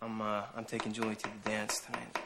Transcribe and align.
I'm 0.00 0.20
uh, 0.20 0.42
I'm 0.56 0.64
taking 0.64 0.92
Julie 0.92 1.16
to 1.16 1.22
the 1.24 1.50
dance 1.50 1.80
tonight. 1.80 2.18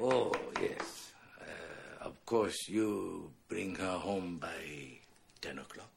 Oh, 0.00 0.32
yes. 0.60 1.12
Uh, 1.40 2.06
of 2.06 2.24
course, 2.24 2.68
you 2.68 3.30
bring 3.48 3.74
her 3.76 3.98
home 3.98 4.38
by 4.38 4.98
10 5.40 5.58
o'clock. 5.58 5.88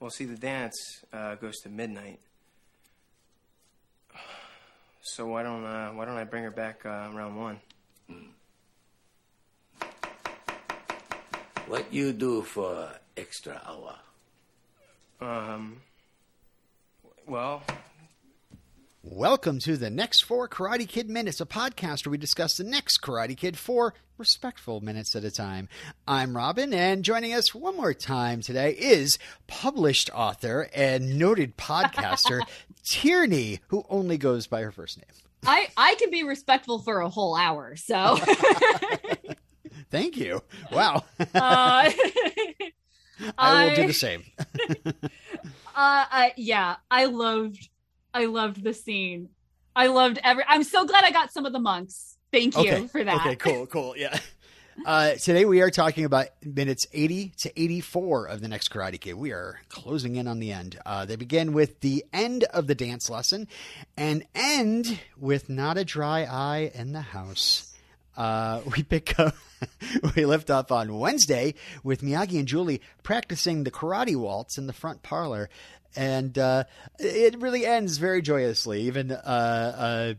Well, 0.00 0.10
see, 0.10 0.26
the 0.26 0.36
dance 0.36 1.04
uh, 1.12 1.34
goes 1.36 1.56
to 1.60 1.68
midnight. 1.68 2.20
So 5.00 5.26
why 5.26 5.42
don't 5.42 5.64
uh, 5.64 5.90
why 5.90 6.04
don't 6.04 6.16
I 6.16 6.24
bring 6.24 6.44
her 6.44 6.50
back 6.50 6.84
uh, 6.84 7.10
around 7.12 7.36
one? 7.36 7.60
What 11.66 11.92
you 11.92 12.12
do 12.12 12.42
for 12.42 12.90
extra 13.16 13.60
hour? 13.66 13.96
Um. 15.20 15.80
Well, 17.26 17.62
Welcome 19.02 19.58
to 19.60 19.76
the 19.76 19.90
next 19.90 20.22
four 20.22 20.48
Karate 20.48 20.88
Kid 20.88 21.08
Minutes, 21.08 21.40
a 21.40 21.46
podcast 21.46 22.04
where 22.04 22.10
we 22.10 22.18
discuss 22.18 22.56
the 22.56 22.64
next 22.64 23.00
Karate 23.00 23.36
Kid 23.36 23.56
four 23.56 23.94
respectful 24.18 24.80
minutes 24.80 25.14
at 25.14 25.24
a 25.24 25.30
time. 25.30 25.68
I'm 26.06 26.36
Robin, 26.36 26.74
and 26.74 27.04
joining 27.04 27.32
us 27.32 27.54
one 27.54 27.76
more 27.76 27.94
time 27.94 28.40
today 28.40 28.72
is 28.72 29.18
published 29.46 30.10
author 30.12 30.68
and 30.74 31.18
noted 31.18 31.56
podcaster 31.56 32.40
Tierney, 32.90 33.60
who 33.68 33.84
only 33.88 34.18
goes 34.18 34.46
by 34.48 34.62
her 34.62 34.72
first 34.72 34.98
name. 34.98 35.06
I 35.46 35.68
I 35.76 35.94
can 35.94 36.10
be 36.10 36.24
respectful 36.24 36.80
for 36.80 37.00
a 37.00 37.08
whole 37.08 37.36
hour. 37.36 37.76
So, 37.76 38.16
Thank 39.90 40.16
you. 40.16 40.42
Wow. 40.72 41.04
uh, 41.20 41.24
I 43.38 43.66
will 43.66 43.74
do 43.76 43.86
the 43.86 43.92
same. 43.94 44.24
uh, 45.76 46.04
uh, 46.10 46.28
yeah, 46.36 46.76
I 46.90 47.04
loved, 47.06 47.68
I 48.18 48.24
loved 48.24 48.64
the 48.64 48.74
scene. 48.74 49.28
I 49.76 49.86
loved 49.86 50.18
every. 50.24 50.42
I'm 50.48 50.64
so 50.64 50.84
glad 50.84 51.04
I 51.04 51.12
got 51.12 51.32
some 51.32 51.46
of 51.46 51.52
the 51.52 51.60
monks. 51.60 52.16
Thank 52.32 52.56
you 52.56 52.62
okay. 52.62 52.86
for 52.88 53.04
that. 53.04 53.20
Okay, 53.20 53.36
cool, 53.36 53.66
cool. 53.66 53.94
Yeah. 53.96 54.18
Uh, 54.86 55.14
today 55.14 55.44
we 55.44 55.60
are 55.60 55.72
talking 55.72 56.04
about 56.04 56.28
minutes 56.44 56.86
80 56.92 57.32
to 57.38 57.60
84 57.60 58.26
of 58.26 58.40
the 58.40 58.46
next 58.46 58.70
Karate 58.70 59.00
Kid. 59.00 59.14
We 59.14 59.32
are 59.32 59.58
closing 59.68 60.14
in 60.14 60.28
on 60.28 60.38
the 60.38 60.52
end. 60.52 60.78
Uh, 60.86 61.04
they 61.04 61.16
begin 61.16 61.52
with 61.52 61.80
the 61.80 62.04
end 62.12 62.44
of 62.44 62.68
the 62.68 62.76
dance 62.76 63.10
lesson 63.10 63.48
and 63.96 64.24
end 64.36 65.00
with 65.18 65.50
not 65.50 65.78
a 65.78 65.84
dry 65.84 66.22
eye 66.22 66.70
in 66.72 66.92
the 66.92 67.00
house. 67.00 67.74
Uh, 68.16 68.60
we 68.76 68.84
pick 68.84 69.18
up, 69.18 69.34
we 70.16 70.24
lift 70.24 70.48
up 70.48 70.70
on 70.70 70.96
Wednesday 70.96 71.54
with 71.82 72.02
Miyagi 72.02 72.38
and 72.38 72.46
Julie 72.46 72.80
practicing 73.02 73.64
the 73.64 73.72
karate 73.72 74.14
waltz 74.14 74.58
in 74.58 74.68
the 74.68 74.72
front 74.72 75.02
parlor. 75.02 75.50
And 75.96 76.36
uh, 76.38 76.64
it 76.98 77.40
really 77.40 77.66
ends 77.66 77.98
very 77.98 78.22
joyously. 78.22 78.82
Even 78.82 79.10
uh, 79.12 80.14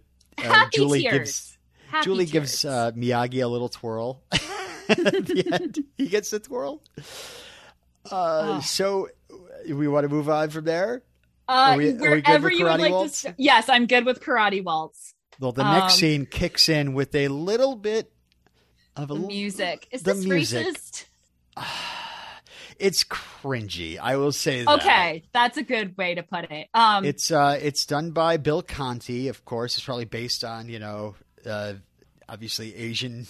Julie 0.73 1.01
tears. 1.03 1.13
gives 1.17 1.57
Happy 1.87 2.03
Julie 2.05 2.25
tears. 2.25 2.31
gives 2.31 2.65
uh, 2.65 2.91
Miyagi 2.91 3.43
a 3.43 3.47
little 3.47 3.69
twirl. 3.69 4.21
At 4.89 4.97
the 4.97 5.43
end, 5.51 5.83
he 5.97 6.07
gets 6.07 6.29
the 6.31 6.39
twirl. 6.39 6.81
Uh, 6.97 7.01
Oh. 8.11 8.59
So 8.61 9.09
we 9.69 9.87
want 9.87 10.03
to 10.05 10.09
move 10.09 10.29
on 10.29 10.49
from 10.49 10.65
there. 10.65 11.03
uh, 11.47 11.75
we- 11.77 11.89
are 11.91 11.91
we 11.91 11.93
good 11.93 11.99
wherever 12.27 12.51
you 12.51 12.65
would 12.65 12.79
like 12.79 12.91
waltz? 12.91 13.21
to. 13.21 13.27
St- 13.29 13.35
yes, 13.37 13.69
I'm 13.69 13.85
good 13.85 14.05
with 14.05 14.19
karate 14.21 14.63
waltz. 14.63 15.13
Well, 15.39 15.51
the 15.51 15.63
next 15.63 15.93
Um, 15.93 15.99
scene 15.99 16.25
kicks 16.25 16.67
in 16.69 16.93
with 16.93 17.13
a 17.15 17.27
little 17.27 17.75
bit 17.75 18.11
of 18.95 19.11
a 19.11 19.13
The 19.13 19.19
music 19.27 19.87
is 19.91 20.01
the 20.03 20.13
this 20.13 20.25
music. 20.25 20.67
racist? 20.67 21.05
It's 22.79 23.03
cringy. 23.03 23.99
I 23.99 24.15
will 24.15 24.31
say 24.31 24.63
that. 24.63 24.79
Okay, 24.81 25.23
that's 25.33 25.57
a 25.57 25.63
good 25.63 25.97
way 25.97 26.15
to 26.15 26.23
put 26.23 26.49
it. 26.49 26.67
Um, 26.73 27.05
It's 27.05 27.29
uh, 27.29 27.59
it's 27.61 27.85
done 27.85 28.11
by 28.11 28.37
Bill 28.37 28.61
Conti, 28.61 29.27
of 29.27 29.43
course. 29.45 29.77
It's 29.77 29.85
probably 29.85 30.05
based 30.05 30.43
on 30.43 30.69
you 30.69 30.79
know, 30.79 31.15
uh, 31.45 31.73
obviously 32.27 32.75
Asian 32.75 33.27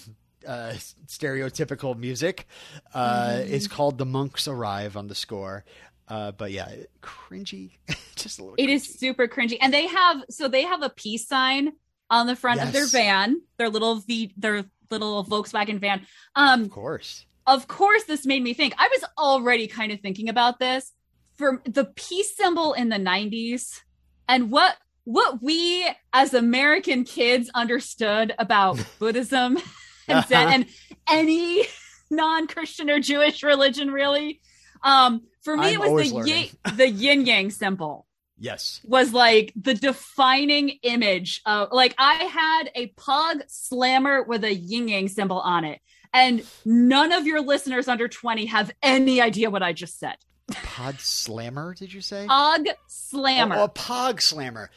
uh, 0.47 0.73
stereotypical 1.08 1.97
music. 1.97 2.47
Uh, 2.94 3.30
Mm-hmm. 3.39 3.53
It's 3.53 3.67
called 3.67 3.97
"The 3.97 4.05
Monks 4.05 4.48
Arrive" 4.48 4.95
on 4.98 5.08
the 5.08 5.15
score. 5.15 5.65
Uh, 6.08 6.32
but 6.32 6.52
yeah, 6.52 6.70
cringy, 7.04 7.71
just 8.15 8.39
a 8.39 8.43
little. 8.43 8.55
It 8.58 8.70
is 8.70 8.88
cringy. 8.88 8.98
super 8.99 9.27
cringy. 9.27 9.58
And 9.61 9.73
they 9.73 9.88
have 9.88 10.23
so 10.30 10.48
they 10.48 10.64
have 10.64 10.82
a 10.82 10.89
peace 10.89 11.27
sign 11.27 11.73
on 12.09 12.26
the 12.27 12.36
front 12.36 12.61
of 12.61 12.71
their 12.71 12.88
van, 12.88 13.42
their 13.58 13.70
little 13.70 13.95
V 13.98 14.33
their 14.38 14.65
little 14.89 15.23
Volkswagen 15.23 15.80
van. 15.80 16.05
Um 16.36 16.64
of 16.64 16.71
course. 16.71 17.26
Of 17.48 17.67
course 17.67 18.04
this 18.04 18.26
made 18.26 18.44
me 18.44 18.54
think. 18.54 18.73
I 18.77 18.88
was 18.88 19.04
already 19.17 19.67
kind 19.67 19.92
of 19.92 20.00
thinking 20.00 20.30
about 20.30 20.60
this 20.60 20.92
for 21.38 21.61
the 21.66 21.86
peace 21.86 22.36
symbol 22.36 22.73
in 22.73 22.89
the 22.89 22.98
90s 22.98 23.80
and 24.27 24.52
what 24.52 24.76
what 25.05 25.42
we 25.42 25.89
as 26.14 26.33
American 26.33 27.04
kids 27.04 27.50
understood 27.55 28.33
about 28.38 28.77
Buddhism 29.00 29.58
and 30.08 30.27
Zen 30.27 30.48
and 30.50 30.66
any 31.10 31.66
non-Christian 32.11 32.89
or 32.89 33.00
Jewish 33.00 33.42
religion 33.42 33.92
really. 33.92 34.42
Um 34.83 35.21
for 35.42 35.58
me 35.58 35.67
I'm 35.70 35.82
it 35.82 35.92
was 35.92 36.11
the 36.11 36.30
yin, 36.30 36.50
the 36.76 36.89
yin 36.89 37.26
yang 37.26 37.50
symbol 37.50 38.06
Yes. 38.42 38.80
was 38.86 39.11
like 39.14 39.52
the 39.56 39.73
defining 39.73 40.70
image 40.83 41.42
of 41.45 41.70
like 41.71 41.94
I 41.98 42.14
had 42.16 42.71
a 42.76 42.88
pog 42.88 43.42
slammer 43.48 44.23
with 44.23 44.44
a 44.44 44.54
yin 44.54 44.88
yang 44.88 45.08
symbol 45.08 45.39
on 45.39 45.66
it. 45.66 45.82
And 46.14 46.43
none 46.65 47.11
of 47.11 47.25
your 47.27 47.42
listeners 47.42 47.87
under 47.87 48.08
20 48.08 48.45
have 48.47 48.71
any 48.81 49.21
idea 49.21 49.49
what 49.49 49.61
I 49.64 49.73
just 49.73 49.99
said. 49.99 50.15
Pod 50.52 50.99
Slammer, 50.99 51.75
did 51.75 51.93
you 51.93 52.02
say? 52.02 52.25
Pog 52.27 52.65
slammer. 52.87 53.55
Oh, 53.58 53.64
a 53.65 53.70
Pog 53.70 54.21
Slammer. 54.21 54.71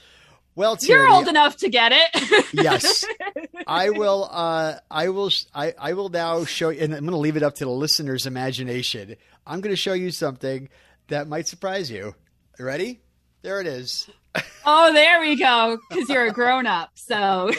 Well, 0.54 0.76
You're 0.82 1.08
old 1.08 1.28
enough 1.28 1.56
to 1.58 1.70
get 1.70 1.92
it. 1.94 2.46
yes 2.52 3.06
i 3.66 3.88
will 3.88 4.28
uh 4.30 4.74
i 4.90 5.08
will 5.08 5.30
i 5.54 5.72
i 5.78 5.94
will 5.94 6.10
now 6.10 6.44
show 6.44 6.68
you 6.68 6.80
and 6.82 6.92
i'm 6.92 7.00
going 7.00 7.12
to 7.12 7.16
leave 7.16 7.38
it 7.38 7.42
up 7.42 7.54
to 7.54 7.64
the 7.64 7.70
listener's 7.70 8.26
imagination 8.26 9.16
i'm 9.46 9.62
going 9.62 9.72
to 9.72 9.76
show 9.80 9.94
you 9.94 10.10
something 10.10 10.68
that 11.08 11.26
might 11.28 11.48
surprise 11.48 11.90
you 11.90 12.14
ready 12.58 13.00
there 13.42 13.60
it 13.60 13.66
is 13.66 14.08
oh, 14.64 14.92
there 14.94 15.20
we 15.20 15.36
go. 15.36 15.78
Because 15.90 16.08
you're 16.08 16.26
a 16.26 16.32
grown 16.32 16.66
up. 16.66 16.90
So 16.94 17.50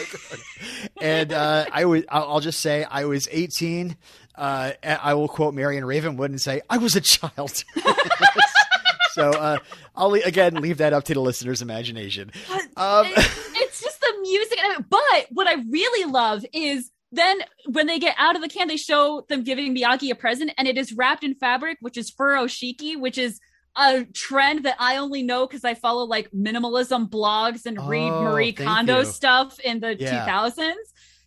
and 1.01 1.31
uh 1.33 1.65
i 1.71 1.85
was 1.85 2.03
i'll 2.09 2.39
just 2.39 2.59
say 2.59 2.83
i 2.85 3.05
was 3.05 3.27
18 3.31 3.95
uh 4.35 4.71
i 4.83 5.13
will 5.13 5.27
quote 5.27 5.53
marion 5.53 5.85
ravenwood 5.85 6.31
and 6.31 6.41
say 6.41 6.61
i 6.69 6.77
was 6.77 6.95
a 6.95 7.01
child 7.01 7.63
so 9.11 9.31
uh 9.31 9.57
i'll 9.95 10.13
again 10.13 10.55
leave 10.55 10.77
that 10.77 10.93
up 10.93 11.03
to 11.03 11.13
the 11.13 11.19
listener's 11.19 11.61
imagination 11.61 12.31
um 12.77 13.05
it's 13.73 13.81
just 13.81 13.99
the 13.99 14.13
music. 14.21 14.59
But 14.89 15.27
what 15.31 15.47
I 15.47 15.55
really 15.69 16.11
love 16.11 16.45
is 16.53 16.91
then 17.11 17.39
when 17.67 17.87
they 17.87 17.99
get 17.99 18.15
out 18.17 18.35
of 18.35 18.41
the 18.41 18.49
can, 18.49 18.67
they 18.67 18.77
show 18.77 19.25
them 19.29 19.43
giving 19.43 19.75
Miyagi 19.75 20.11
a 20.11 20.15
present, 20.15 20.51
and 20.57 20.67
it 20.67 20.77
is 20.77 20.93
wrapped 20.93 21.23
in 21.23 21.35
fabric, 21.35 21.77
which 21.81 21.97
is 21.97 22.11
furoshiki, 22.11 22.99
which 22.99 23.17
is 23.17 23.39
a 23.75 24.05
trend 24.13 24.63
that 24.65 24.75
I 24.79 24.97
only 24.97 25.23
know 25.23 25.47
because 25.47 25.63
I 25.63 25.73
follow 25.73 26.05
like 26.05 26.29
minimalism 26.31 27.09
blogs 27.09 27.65
and 27.65 27.77
read 27.87 28.11
Oh, 28.11 28.21
Marie 28.23 28.53
Kondo 28.53 28.99
you. 28.99 29.05
stuff 29.05 29.59
in 29.59 29.79
the 29.79 29.95
Yeah. 29.99 30.25
2000s. 30.27 30.73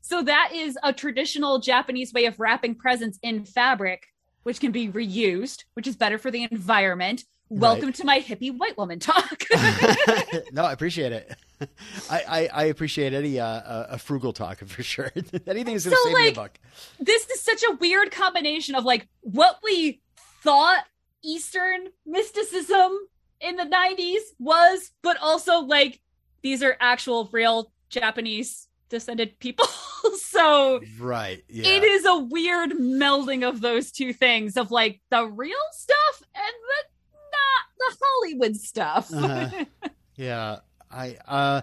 So 0.01 0.23
that 0.23 0.51
is 0.55 0.79
a 0.85 0.93
traditional 0.93 1.59
Japanese 1.59 2.13
way 2.13 2.27
of 2.27 2.39
wrapping 2.39 2.77
presents 2.77 3.19
in 3.23 3.45
fabric, 3.45 4.07
which 4.45 4.61
can 4.61 4.71
be 4.71 4.89
reused, 4.89 5.65
which 5.75 5.89
is 5.89 5.97
better 5.97 6.19
for 6.19 6.31
the 6.31 6.47
environment. 6.51 7.25
Welcome 7.49 7.93
to 7.95 8.05
my 8.05 8.21
hippie 8.21 8.57
white 8.57 8.77
woman 8.77 8.99
talk. 9.01 9.45
no, 10.53 10.65
I 10.65 10.73
appreciate 10.73 11.13
it. 11.13 11.37
I, 12.11 12.23
I, 12.29 12.49
I 12.53 12.65
appreciate 12.65 13.13
any 13.13 13.39
uh, 13.41 13.47
a, 13.47 13.87
a 13.93 13.99
frugal 13.99 14.33
talk 14.33 14.59
for 14.67 14.83
sure. 14.83 15.11
Anything 15.47 15.75
is 15.75 15.85
So, 15.85 15.91
save 16.05 16.15
me 16.15 16.23
a 16.23 16.25
like, 16.27 16.35
buck. 16.35 16.59
this 17.01 17.27
is 17.31 17.41
such 17.41 17.63
a 17.63 17.73
weird 17.77 18.11
combination 18.13 18.75
of 18.75 18.85
like 18.85 19.09
what 19.23 19.59
we 19.65 20.01
thought 20.43 20.85
Eastern 21.27 21.89
mysticism 22.07 22.93
in 23.41 23.57
the 23.57 23.65
90s 23.65 24.21
was, 24.39 24.93
but 25.03 25.17
also 25.21 25.61
like 25.61 26.01
these 26.43 26.63
are 26.63 26.77
actual 26.81 27.29
real 27.33 27.73
Japanese 27.91 28.69
descended 28.89 29.39
people. 29.41 29.67
so 30.21 30.81
Right. 30.99 31.43
Yeah. 31.49 31.69
it 31.69 31.83
is 31.83 32.07
a 32.07 32.17
weird 32.19 32.71
melding 32.73 33.47
of 33.47 33.61
those 33.61 33.91
two 33.91 34.13
things 34.13 34.57
of 34.57 34.71
like 34.71 35.01
the 35.11 35.25
real 35.27 35.57
stuff 35.73 36.23
and 36.35 36.55
the 36.69 36.89
not 37.33 37.91
the 37.91 37.97
Hollywood 38.03 38.57
stuff. 38.57 39.13
Uh-huh. 39.13 39.65
Yeah. 40.17 40.61
I 40.91 41.17
uh 41.27 41.61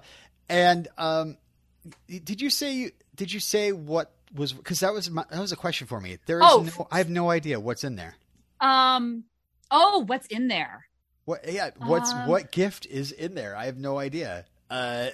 and 0.50 0.88
um 0.98 1.38
did 2.08 2.40
you 2.42 2.50
say 2.52 2.74
you 2.74 2.92
did 3.16 3.32
you 3.34 3.40
say 3.40 3.72
what 3.72 4.14
was 4.36 4.52
because 4.54 4.82
that 4.82 4.94
was 4.94 5.10
my, 5.10 5.24
that 5.32 5.40
was 5.40 5.52
a 5.52 5.56
question 5.56 5.88
for 5.88 6.00
me. 6.00 6.18
There 6.28 6.38
is 6.40 6.46
Oh. 6.48 6.62
no 6.78 6.88
I 6.92 6.98
have 7.00 7.10
no 7.10 7.30
idea 7.32 7.60
what's 7.60 7.84
in 7.84 7.96
there. 7.96 8.16
um 8.60 9.24
oh, 9.74 10.06
what's 10.08 10.28
in 10.28 10.48
there? 10.48 10.88
What 11.26 11.52
yeah, 11.52 11.72
what's 11.78 12.14
Um, 12.14 12.28
what 12.28 12.52
gift 12.52 12.86
is 12.86 13.12
in 13.12 13.36
there? 13.36 13.56
I 13.56 13.66
have 13.66 13.78
no 13.78 13.98
idea. 14.00 14.46
Uh 14.70 15.08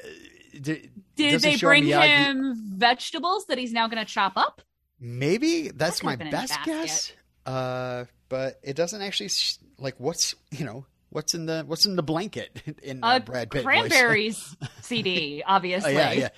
did, 0.59 0.89
Did 1.15 1.41
they 1.41 1.55
bring 1.57 1.85
Miyagi- 1.85 2.25
him 2.25 2.55
vegetables 2.75 3.45
that 3.45 3.57
he's 3.57 3.71
now 3.71 3.87
going 3.87 4.03
to 4.03 4.11
chop 4.11 4.33
up? 4.35 4.61
Maybe 4.99 5.69
that's 5.69 5.99
That 5.99 6.05
my 6.05 6.11
could've 6.15 6.19
been 6.19 6.27
in 6.27 6.33
a 6.33 6.37
best 6.37 6.63
guess. 6.65 7.13
Uh, 7.45 8.05
but 8.29 8.59
it 8.63 8.75
doesn't 8.75 9.01
actually 9.01 9.29
like 9.77 9.95
what's 9.99 10.35
you 10.51 10.65
know 10.65 10.85
What's 11.11 11.33
in 11.33 11.47
the 11.47 11.63
What's 11.65 11.85
in 11.85 11.95
the 11.95 12.03
blanket 12.03 12.61
in 12.83 13.03
uh, 13.03 13.19
Brad 13.19 13.49
Pitt? 13.49 13.63
Cranberries 13.63 14.55
CD, 14.81 15.43
obviously. 15.45 15.95
Oh, 15.95 15.99
yeah, 15.99 16.11
yeah. 16.11 16.29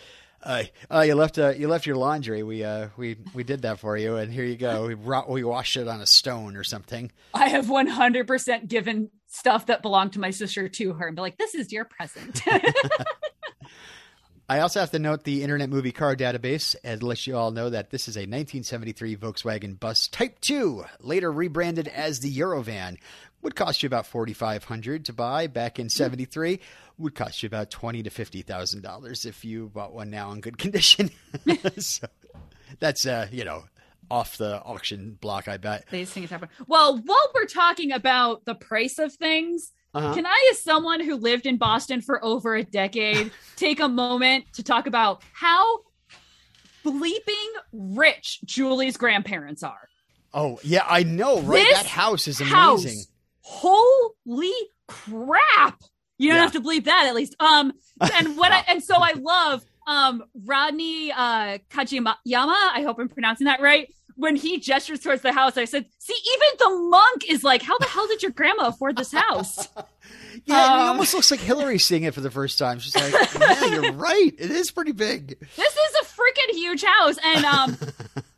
Uh, 0.44 0.64
uh, 0.90 1.02
you 1.02 1.16
left 1.16 1.38
uh, 1.38 1.50
you 1.50 1.68
left 1.68 1.86
your 1.86 1.96
laundry. 1.96 2.44
We 2.44 2.64
uh, 2.64 2.88
we 2.98 3.18
we 3.34 3.44
did 3.44 3.62
that 3.64 3.80
for 3.80 3.96
you, 3.96 4.16
and 4.16 4.32
here 4.32 4.44
you 4.44 4.58
go. 4.58 4.88
We 4.88 4.94
ro- 4.96 5.26
we 5.30 5.44
washed 5.44 5.78
it 5.78 5.88
on 5.88 6.02
a 6.02 6.08
stone 6.08 6.58
or 6.58 6.64
something. 6.64 7.12
I 7.34 7.50
have 7.50 7.68
100% 7.68 8.68
given 8.68 9.10
stuff 9.28 9.68
that 9.68 9.82
belonged 9.82 10.14
to 10.14 10.20
my 10.20 10.32
sister 10.32 10.68
to 10.68 10.94
her 10.94 11.08
and 11.08 11.16
be 11.16 11.22
like, 11.22 11.38
this 11.38 11.56
is 11.56 11.72
your 11.72 11.86
present. 11.86 12.42
I 14.50 14.60
also 14.60 14.82
have 14.82 14.92
to 14.92 15.00
note 15.00 15.24
the 15.24 15.44
Internet 15.44 15.70
Movie 15.70 15.94
Car 15.94 16.14
Database 16.14 16.76
and 16.84 17.02
let 17.02 17.26
you 17.26 17.38
all 17.38 17.52
know 17.52 17.70
that 17.70 17.90
this 17.90 18.10
is 18.10 18.18
a 18.18 18.28
1973 18.28 19.16
Volkswagen 19.16 19.80
Bus 19.80 20.10
Type 20.10 20.42
2, 20.42 20.84
later 21.00 21.32
rebranded 21.32 21.88
as 21.88 22.20
the 22.20 22.38
Eurovan. 22.38 22.98
Would 23.42 23.56
cost 23.56 23.82
you 23.82 23.88
about 23.88 24.06
4500 24.06 25.06
to 25.06 25.14
buy 25.14 25.48
back 25.48 25.80
in 25.80 25.90
73. 25.90 26.60
Would 27.00 27.16
cost 27.16 27.42
you 27.42 27.48
about 27.48 27.72
20 27.72 28.04
to 28.04 28.10
$50,000 28.10 29.26
if 29.26 29.44
you 29.44 29.70
bought 29.74 29.94
one 29.94 30.10
now 30.12 30.32
in 30.32 30.42
good 30.42 30.58
condition. 30.60 31.10
so 31.80 32.08
that's, 32.80 33.06
uh, 33.06 33.28
you 33.32 33.44
know, 33.44 33.64
off 34.12 34.38
the 34.38 34.62
auction 34.64 35.18
block, 35.22 35.48
I 35.48 35.58
bet. 35.58 35.86
These 35.90 36.12
things 36.12 36.30
happen. 36.30 36.50
Well, 36.68 36.98
while 37.04 37.32
we're 37.34 37.46
talking 37.46 37.92
about 37.92 38.46
the 38.46 38.54
price 38.56 39.00
of 39.00 39.14
things, 39.14 39.72
Uh-huh. 39.94 40.14
can 40.14 40.26
I, 40.26 40.50
as 40.52 40.60
someone 40.62 41.00
who 41.02 41.16
lived 41.16 41.46
in 41.46 41.58
Boston 41.58 42.02
for 42.02 42.24
over 42.24 42.56
a 42.56 42.64
decade, 42.64 43.32
take 43.56 43.80
a 43.80 43.88
moment 43.88 44.46
to 44.54 44.64
talk 44.64 44.86
about 44.86 45.24
how 45.34 45.80
bleeping 46.86 47.48
rich 47.74 48.40
Julie's 48.46 48.98
grandparents 48.98 49.64
are? 49.64 49.88
Oh, 50.34 50.60
yeah, 50.64 50.86
I 50.88 51.04
know, 51.04 51.42
right? 51.42 51.64
This 51.66 51.78
that 51.78 51.86
house 51.88 52.28
is 52.28 52.40
house. 52.40 53.08
Holy 53.42 54.52
crap! 54.88 55.82
You 56.18 56.30
don't 56.30 56.38
Yeah. 56.38 56.42
have 56.44 56.52
to 56.54 56.60
believe 56.62 56.86
that 56.86 57.06
at 57.08 57.16
least. 57.16 57.36
Um, 57.40 57.74
and 58.16 58.38
what 58.38 58.52
I 58.52 58.64
and 58.68 58.84
so 58.84 58.96
I 58.96 59.14
love 59.14 59.64
um 59.88 60.24
Rodney 60.46 61.12
uh 61.12 61.58
Kageyama. 61.70 62.14
I 62.28 62.84
hope 62.86 63.00
I'm 63.00 63.10
pronouncing 63.10 63.46
that 63.46 63.62
right. 63.62 63.92
When 64.16 64.36
he 64.36 64.60
gestures 64.60 65.00
towards 65.00 65.22
the 65.24 65.34
house, 65.34 65.58
I 65.58 65.66
said, 65.66 65.86
"See, 65.98 66.14
even 66.14 66.48
the 66.60 66.90
monk 66.90 67.30
is 67.30 67.44
like, 67.44 67.64
how 67.64 67.78
the 67.80 67.86
hell 67.88 68.08
did 68.08 68.22
your 68.22 68.32
grandma 68.32 68.68
afford 68.68 68.98
this 68.98 69.12
house?" 69.12 69.68
Yeah, 70.46 70.66
it 70.66 70.82
Um, 70.84 70.88
almost 70.92 71.14
looks 71.14 71.30
like 71.30 71.42
Hilary 71.42 71.78
seeing 71.78 72.04
it 72.04 72.14
for 72.14 72.22
the 72.22 72.32
first 72.32 72.58
time. 72.58 72.80
She's 72.80 72.96
like, 72.96 73.14
yeah, 73.40 73.66
you're 73.66 73.92
right. 73.92 74.32
It 74.40 74.50
is 74.50 74.72
pretty 74.72 74.94
big. 74.94 75.38
this 75.58 75.74
is 75.74 75.96
a 76.02 76.06
freaking 76.06 76.56
huge 76.56 76.84
house 76.84 77.18
and 77.24 77.44
um 77.46 77.78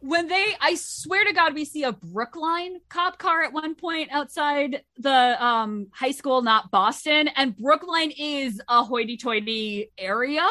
when 0.06 0.28
they 0.28 0.46
i 0.60 0.76
swear 0.76 1.24
to 1.24 1.32
god 1.34 1.54
we 1.54 1.64
see 1.64 1.84
a 1.84 1.94
brookline 1.94 2.76
cop 2.90 3.18
car 3.18 3.42
at 3.44 3.54
one 3.54 3.74
point 3.74 4.10
outside 4.12 4.82
the 4.98 5.44
um 5.44 5.88
high 5.94 6.12
school 6.12 6.42
not 6.42 6.70
boston 6.72 7.30
and 7.38 7.56
brookline 7.56 8.12
is 8.12 8.62
a 8.68 8.84
hoity-toity 8.84 9.92
area. 9.98 10.46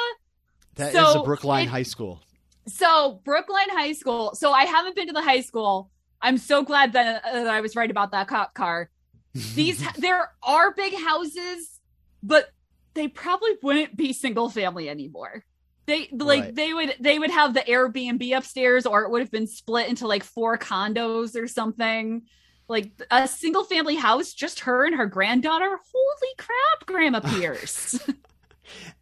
That 0.77 0.89
is 0.89 0.93
So, 0.95 1.21
a 1.21 1.25
Brookline 1.25 1.67
it- 1.67 1.71
High 1.71 1.83
School. 1.83 2.23
so 2.67 3.21
brookline 3.25 3.69
high 3.71 3.93
school 3.93 4.35
so 4.35 4.53
i 4.53 4.65
haven't 4.65 4.97
been 4.97 5.09
to 5.09 5.13
the 5.13 5.23
high 5.23 5.43
school. 5.43 5.91
I'm 6.25 6.39
so 6.39 6.63
glad 6.63 6.93
that, 6.95 7.23
uh, 7.25 7.33
that 7.45 7.49
i 7.49 7.61
was 7.61 7.77
right 7.77 7.91
about 7.91 8.13
that 8.13 8.29
cop 8.29 8.55
car. 8.55 8.89
These 9.35 9.85
there 9.99 10.31
are 10.43 10.73
big 10.73 10.95
houses 10.95 11.79
but 12.23 12.47
they 12.95 13.09
probably 13.09 13.51
wouldn't 13.63 13.97
be 13.97 14.13
single 14.15 14.49
family 14.49 14.89
anymore 14.89 15.45
they 15.87 16.09
like 16.13 16.45
Right. 16.45 16.55
they 16.55 16.73
would 16.75 16.95
they 17.01 17.19
would 17.19 17.31
have 17.31 17.55
the 17.55 17.61
airbnb 17.61 18.37
upstairs 18.37 18.87
or 18.87 19.03
it 19.03 19.11
would 19.11 19.21
have 19.21 19.31
been 19.31 19.47
split 19.47 19.89
into 19.89 20.07
like 20.07 20.23
four 20.25 20.57
condos 20.59 21.37
or 21.41 21.49
something. 21.49 22.23
Like 22.69 22.93
a 23.11 23.27
single 23.29 23.65
family 23.65 23.97
house 23.97 24.33
just 24.33 24.61
her 24.61 24.87
and 24.87 24.95
her 24.97 25.07
granddaughter? 25.07 25.69
Holy 25.93 26.35
crap 26.39 26.87
grandma 26.87 27.21
pierce. 27.39 27.99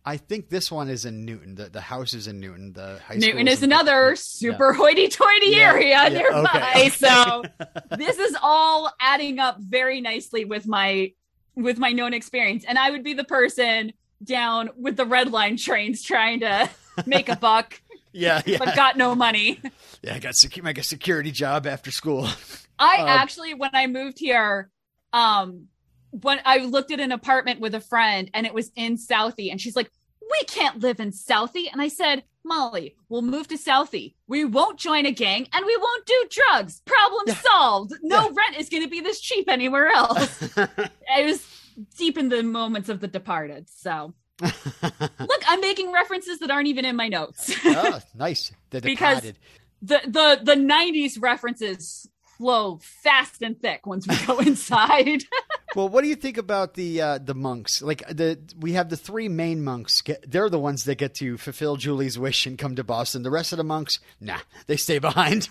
I 0.05 0.17
think 0.17 0.49
this 0.49 0.73
one 0.73 0.89
is 0.89 1.05
in 1.05 1.25
Newton. 1.25 1.55
The, 1.55 1.69
the 1.69 1.81
house 1.83 2.15
is 2.15 2.27
in 2.27 2.41
Newton. 2.41 2.73
The 2.73 2.99
high 3.07 3.17
newton 3.17 3.47
is 3.47 3.63
another 3.63 4.17
super 4.17 4.73
hoity-toity 4.73 5.51
Yeah, 5.51 5.59
area 5.73 5.89
yeah, 5.89 6.09
nearby 6.09 6.73
okay. 6.75 6.89
so 6.89 7.43
this 7.97 8.19
is 8.19 8.37
all 8.43 8.91
adding 8.99 9.39
up 9.39 9.59
very 9.61 10.01
nicely 10.01 10.45
with 10.47 10.67
my 10.67 11.13
with 11.55 11.79
my 11.79 11.93
known 11.93 12.15
experience. 12.15 12.65
And 12.67 12.79
i 12.79 12.91
would 12.91 13.05
be 13.05 13.13
the 13.13 13.25
person 13.25 13.93
down 14.23 14.71
with 14.77 14.97
the 14.97 15.05
red 15.07 15.31
line 15.31 15.57
trains 15.57 16.03
trying 16.03 16.41
to 16.41 16.69
make 17.07 17.29
a 17.29 17.37
buck 17.37 17.81
Yeah, 18.13 18.43
yeah. 18.45 18.59
but 18.59 18.75
got 18.75 18.97
no 18.97 19.15
money 19.15 19.61
yeah, 20.03 20.15
I 20.15 20.19
got 20.19 20.35
secu- 20.35 20.63
make 20.65 20.79
a 20.79 20.83
security 20.83 21.31
job 21.31 21.67
after 21.67 21.91
school. 21.93 22.29
i 22.79 22.97
Um, 22.97 23.09
actually 23.09 23.55
when 23.55 23.71
i 23.73 23.87
moved 23.87 24.19
here 24.19 24.71
um 25.13 25.69
when 26.11 26.41
i 26.45 26.59
looked 26.59 26.91
at 26.91 26.99
an 27.01 27.13
apartment 27.13 27.61
with 27.61 27.75
a 27.75 27.81
friend 27.81 28.29
and 28.35 28.47
it 28.47 28.53
was 28.55 28.71
in 28.77 28.97
southie 28.97 29.51
and 29.51 29.61
she's 29.61 29.77
like 29.77 29.91
we 30.21 30.45
can't 30.45 30.81
live 30.81 30.99
in 31.01 31.11
southie 31.13 31.71
and 31.73 31.81
i 31.81 31.89
said 31.89 32.25
molly 32.45 32.97
we'll 33.09 33.23
move 33.23 33.47
to 33.49 33.57
southie 33.57 34.15
we 34.27 34.45
won't 34.45 34.79
join 34.79 35.07
a 35.07 35.13
gang 35.13 35.47
and 35.53 35.65
we 35.67 35.77
won't 35.77 36.07
do 36.07 36.27
drugs 36.31 36.81
problem 36.87 37.23
Yeah. 37.29 37.35
solved 37.35 37.93
no 38.03 38.23
Yeah. 38.25 38.35
rent 38.37 38.57
is 38.59 38.69
going 38.69 38.83
to 38.83 38.89
be 38.89 39.01
this 39.01 39.21
cheap 39.21 39.49
anywhere 39.49 39.87
else 39.89 40.43
it 40.57 41.27
was 41.27 41.47
deep 41.97 42.17
in 42.19 42.29
the 42.29 42.43
moments 42.43 42.89
of 42.89 43.01
The 43.01 43.09
Departed. 43.09 43.69
So 43.71 44.15
look, 44.43 45.43
I'm 45.47 45.61
making 45.61 45.93
references 45.93 46.39
that 46.41 46.51
aren't 46.51 46.69
even 46.69 46.85
in 46.85 46.97
my 46.97 47.09
notes. 47.09 47.55
oh, 47.65 48.01
nice. 48.15 48.53
The 48.71 48.81
Because- 48.81 49.21
Departed. 49.23 49.39
the 49.83 50.01
the 50.07 50.41
the 50.45 50.55
90s 50.55 51.21
references 51.21 52.09
flow 52.39 52.79
fast 53.03 53.43
and 53.43 53.61
thick 53.61 53.87
once 53.87 54.07
we 54.09 54.17
go 54.27 54.39
inside. 54.51 55.25
Well, 55.77 55.89
what 55.91 56.03
do 56.03 56.09
you 56.09 56.15
think 56.15 56.39
about 56.39 56.73
the 56.75 57.01
uh, 57.03 57.19
the 57.19 57.35
monks? 57.35 57.83
Like 57.83 58.07
the 58.09 58.39
we 58.59 58.73
have 58.73 58.89
the 58.89 58.97
three 58.97 59.29
main 59.29 59.63
monks. 59.63 60.01
Get, 60.01 60.31
they're 60.31 60.49
the 60.49 60.59
ones 60.59 60.85
that 60.85 60.95
get 60.97 61.15
to 61.17 61.37
fulfill 61.37 61.77
Julie's 61.77 62.19
wish 62.19 62.47
and 62.47 62.57
come 62.59 62.77
to 62.77 62.85
Boston. 62.85 63.23
The 63.23 63.31
rest 63.31 63.53
of 63.53 63.59
the 63.59 63.65
monks, 63.65 63.99
nah, 64.21 64.39
they 64.67 64.77
stay 64.77 64.99
behind. 64.99 65.49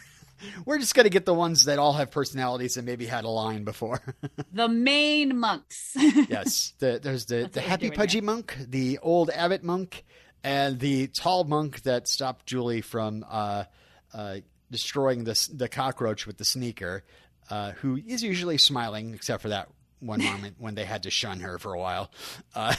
We're 0.66 0.80
just 0.80 0.96
gonna 0.96 1.10
get 1.10 1.26
the 1.26 1.34
ones 1.34 1.66
that 1.66 1.80
all 1.80 1.94
have 1.94 2.12
personalities 2.12 2.78
and 2.78 2.86
maybe 2.86 3.06
had 3.06 3.24
a 3.24 3.30
line 3.30 3.64
before. 3.64 4.02
the 4.54 4.68
main 4.68 5.38
monks. 5.38 5.96
yes, 5.96 6.74
the, 6.80 7.00
there's 7.02 7.26
the, 7.26 7.50
the 7.52 7.62
happy 7.62 7.92
pudgy 7.92 8.22
monk, 8.22 8.56
the 8.60 9.00
old 9.02 9.30
abbot 9.30 9.64
monk, 9.64 10.04
and 10.44 10.80
the 10.80 11.08
tall 11.08 11.44
monk 11.44 11.82
that 11.84 12.08
stopped 12.08 12.46
Julie 12.46 12.82
from 12.82 13.26
uh, 13.30 13.66
uh, 14.14 14.38
destroying 14.72 15.24
the 15.24 15.50
the 15.54 15.68
cockroach 15.68 16.26
with 16.28 16.38
the 16.38 16.46
sneaker. 16.46 17.04
Uh, 17.50 17.72
who 17.72 18.00
is 18.06 18.22
usually 18.22 18.60
smiling, 18.60 19.16
except 19.16 19.42
for 19.42 19.50
that 19.50 19.70
one 20.02 20.24
moment 20.24 20.56
when 20.60 20.76
they 20.76 20.86
had 20.86 21.04
to 21.04 21.10
shun 21.10 21.40
her 21.40 21.58
for 21.58 21.74
a 21.74 21.80
while. 21.80 22.12
Uh, 22.54 22.76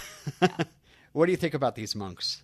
what 1.12 1.26
do 1.26 1.32
you 1.32 1.36
think 1.36 1.54
about 1.54 1.74
these 1.74 1.96
monks? 1.96 2.42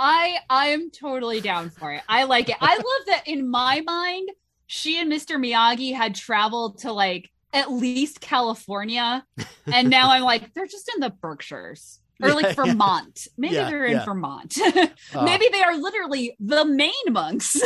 I 0.00 0.38
I 0.48 0.68
am 0.68 0.90
totally 0.90 1.42
down 1.42 1.68
for 1.68 1.92
it. 1.92 2.02
I 2.08 2.24
like 2.24 2.48
it. 2.48 2.56
I 2.58 2.74
love 2.76 3.06
that 3.08 3.24
in 3.26 3.48
my 3.48 3.82
mind, 3.82 4.30
she 4.66 4.98
and 4.98 5.12
Mr. 5.12 5.36
Miyagi 5.36 5.94
had 5.94 6.14
traveled 6.14 6.78
to 6.78 6.92
like 6.92 7.30
at 7.52 7.70
least 7.70 8.20
California, 8.20 9.24
and 9.66 9.90
now 9.90 10.10
I'm 10.10 10.22
like 10.22 10.54
they're 10.54 10.66
just 10.66 10.90
in 10.94 11.00
the 11.00 11.10
Berkshires 11.10 12.00
or 12.22 12.32
like 12.32 12.44
yeah. 12.46 12.52
Vermont. 12.54 13.28
Maybe 13.36 13.56
Yeah, 13.56 13.68
they're 13.68 13.84
in 13.84 13.98
yeah. 13.98 14.04
Vermont. 14.06 14.56
Uh, 14.58 14.86
Maybe 15.22 15.48
they 15.52 15.62
are 15.62 15.76
literally 15.76 16.34
the 16.40 16.64
main 16.64 16.92
monks. 17.10 17.60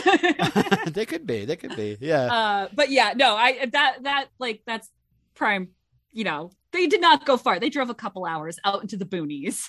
they 0.89 1.07
could 1.07 1.27
be. 1.27 1.45
They 1.45 1.57
could 1.57 1.77
be. 1.77 1.97
Yeah. 2.01 2.25
uh, 2.25 2.69
but 2.75 2.91
yeah, 2.91 3.13
no, 3.15 3.37
I 3.37 3.67
that 3.67 4.03
that 4.03 4.27
like 4.41 4.63
that's 4.67 4.91
prime. 5.35 5.69
You 6.13 6.25
know, 6.25 6.51
they 6.73 6.89
did 6.89 7.01
not 7.01 7.27
go 7.27 7.37
far. 7.37 7.61
They 7.61 7.71
drove 7.71 7.91
a 7.91 7.95
couple 7.95 8.25
hours 8.25 8.59
out 8.65 8.83
into 8.83 8.97
the 8.97 9.05
boonies. 9.05 9.69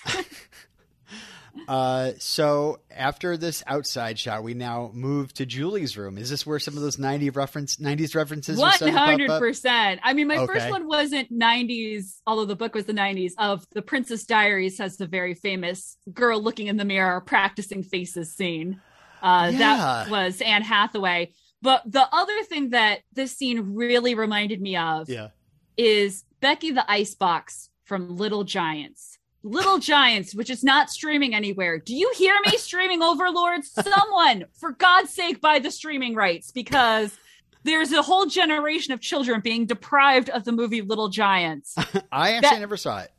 Uh, 1.68 2.12
so 2.18 2.78
after 2.90 3.36
this 3.36 3.62
outside 3.66 4.18
shot, 4.18 4.42
we 4.42 4.54
now 4.54 4.90
move 4.94 5.32
to 5.34 5.46
Julie's 5.46 5.96
room. 5.96 6.18
Is 6.18 6.30
this 6.30 6.46
where 6.46 6.58
some 6.58 6.76
of 6.76 6.82
those 6.82 6.98
90 6.98 7.30
reference 7.30 7.76
90s 7.76 8.14
references 8.14 8.58
are 8.58 8.62
One 8.62 8.72
starting 8.72 8.94
to 8.94 8.98
pop 8.98 9.08
hundred 9.08 9.30
up? 9.30 9.40
percent. 9.40 10.00
I 10.04 10.12
mean, 10.12 10.28
my 10.28 10.36
Okay. 10.38 10.46
first 10.54 10.70
one 10.70 10.86
wasn't 10.86 11.30
nineties, 11.30 12.20
although 12.26 12.44
the 12.44 12.56
book 12.56 12.74
was 12.74 12.84
the 12.86 12.92
nineties. 12.92 13.34
Of 13.38 13.66
the 13.72 13.82
Princess 13.82 14.24
Diaries 14.24 14.78
has 14.78 14.96
the 14.96 15.06
very 15.06 15.34
famous 15.34 15.96
girl 16.12 16.40
looking 16.42 16.66
in 16.68 16.76
the 16.76 16.84
mirror 16.84 17.20
practicing 17.20 17.82
faces 17.82 18.34
scene. 18.34 18.80
Uh, 19.22 19.50
Yeah. 19.52 19.58
That 19.58 20.10
was 20.10 20.40
Anne 20.40 20.62
Hathaway. 20.62 21.32
But 21.62 21.82
the 21.90 22.06
other 22.12 22.42
thing 22.44 22.70
that 22.70 23.00
this 23.12 23.36
scene 23.36 23.74
really 23.74 24.14
reminded 24.14 24.60
me 24.60 24.76
of 24.76 25.08
Yeah. 25.08 25.28
is 25.76 26.24
Becky 26.40 26.70
the 26.70 26.88
Icebox 26.90 27.70
from 27.84 28.16
Little 28.16 28.44
Giants. 28.44 29.15
Little 29.46 29.78
Giants, 29.78 30.34
which 30.34 30.50
is 30.50 30.64
not 30.64 30.90
streaming 30.90 31.34
anywhere. 31.34 31.78
Do 31.78 31.94
you 31.94 32.12
hear 32.16 32.34
me, 32.44 32.56
streaming 32.58 33.02
overlords? 33.02 33.70
Someone, 33.82 34.44
for 34.58 34.72
God's 34.72 35.10
sake, 35.10 35.40
buy 35.40 35.60
the 35.60 35.70
streaming 35.70 36.14
rights 36.14 36.50
because 36.50 37.16
there's 37.62 37.92
a 37.92 38.02
whole 38.02 38.26
generation 38.26 38.92
of 38.92 39.00
children 39.00 39.40
being 39.40 39.66
deprived 39.66 40.30
of 40.30 40.44
the 40.44 40.52
movie 40.52 40.82
Little 40.82 41.08
Giants. 41.08 41.74
I 42.12 42.32
actually 42.32 42.50
That- 42.50 42.60
never 42.60 42.76
saw 42.76 42.98
it. 43.00 43.10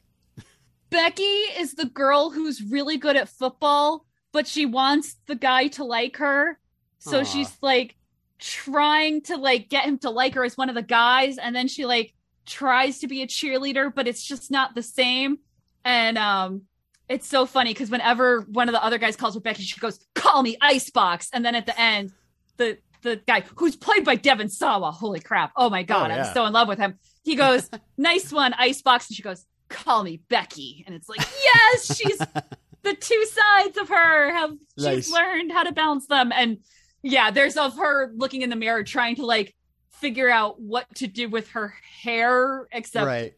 Becky 0.89 1.23
is 1.23 1.73
the 1.73 1.85
girl 1.85 2.29
who's 2.29 2.61
really 2.61 2.97
good 2.97 3.17
at 3.17 3.27
football, 3.29 4.05
but 4.31 4.47
she 4.47 4.65
wants 4.65 5.17
the 5.27 5.35
guy 5.35 5.67
to 5.67 5.83
like 5.83 6.17
her. 6.17 6.57
So 6.99 7.19
Aw. 7.21 7.23
she's 7.23 7.57
like 7.61 7.95
trying 8.39 9.21
to 9.23 9.35
like 9.37 9.69
get 9.69 9.85
him 9.85 9.97
to 9.99 10.09
like 10.09 10.35
her 10.35 10.45
as 10.45 10.55
one 10.57 10.69
of 10.69 10.75
the 10.75 10.81
guys, 10.81 11.37
and 11.37 11.55
then 11.55 11.67
she 11.67 11.85
like 11.85 12.13
tries 12.45 12.99
to 12.99 13.07
be 13.07 13.21
a 13.21 13.27
cheerleader, 13.27 13.93
but 13.93 14.07
it's 14.07 14.23
just 14.23 14.49
not 14.49 14.75
the 14.75 14.83
same. 14.83 15.39
And 15.87 16.17
um, 16.17 16.63
it's 17.07 17.25
so 17.25 17.45
funny 17.45 17.71
because 17.73 17.89
whenever 17.89 18.41
one 18.41 18.67
of 18.67 18.73
the 18.73 18.83
other 18.83 18.97
guys 18.97 19.15
calls 19.15 19.35
her 19.35 19.39
Becky, 19.39 19.63
she 19.63 19.79
goes, 19.79 20.05
"Call 20.15 20.43
me 20.43 20.57
Icebox," 20.59 21.29
and 21.31 21.45
then 21.45 21.55
at 21.55 21.65
the 21.65 21.79
end, 21.79 22.11
the 22.57 22.77
the 23.03 23.21
guy 23.25 23.41
who's 23.55 23.77
played 23.77 24.03
by 24.03 24.15
Devon 24.15 24.49
Sawa, 24.49 24.91
holy 24.91 25.21
crap, 25.21 25.53
oh 25.55 25.69
my 25.69 25.83
god, 25.83 26.11
Oh, 26.11 26.15
yeah. 26.15 26.27
I'm 26.27 26.33
so 26.33 26.45
in 26.45 26.51
love 26.51 26.67
with 26.67 26.77
him. 26.77 26.99
He 27.23 27.35
goes, 27.35 27.69
"Nice 27.97 28.33
one, 28.33 28.53
Icebox," 28.53 29.07
and 29.07 29.15
she 29.15 29.23
goes, 29.23 29.45
"Call 29.69 30.03
me 30.03 30.19
Becky," 30.27 30.83
and 30.85 30.93
it's 30.93 31.07
like, 31.07 31.21
yes, 31.41 31.95
she's 31.95 32.17
the 32.83 32.93
two 32.93 33.25
sides 33.25 33.77
of 33.77 33.87
her 33.87 34.33
have 34.33 34.51
Nice. 34.77 35.05
she's 35.05 35.11
learned 35.13 35.53
how 35.53 35.63
to 35.63 35.71
balance 35.71 36.07
them, 36.07 36.33
and 36.33 36.57
yeah, 37.01 37.31
there's 37.31 37.55
of 37.55 37.77
her 37.77 38.11
looking 38.13 38.41
in 38.41 38.49
the 38.49 38.57
mirror 38.57 38.83
trying 38.83 39.15
to 39.15 39.25
like 39.25 39.55
figure 39.89 40.29
out 40.29 40.59
what 40.59 40.93
to 40.95 41.07
do 41.07 41.29
with 41.29 41.47
her 41.51 41.73
hair, 42.01 42.67
except 42.73 43.07
right. 43.07 43.33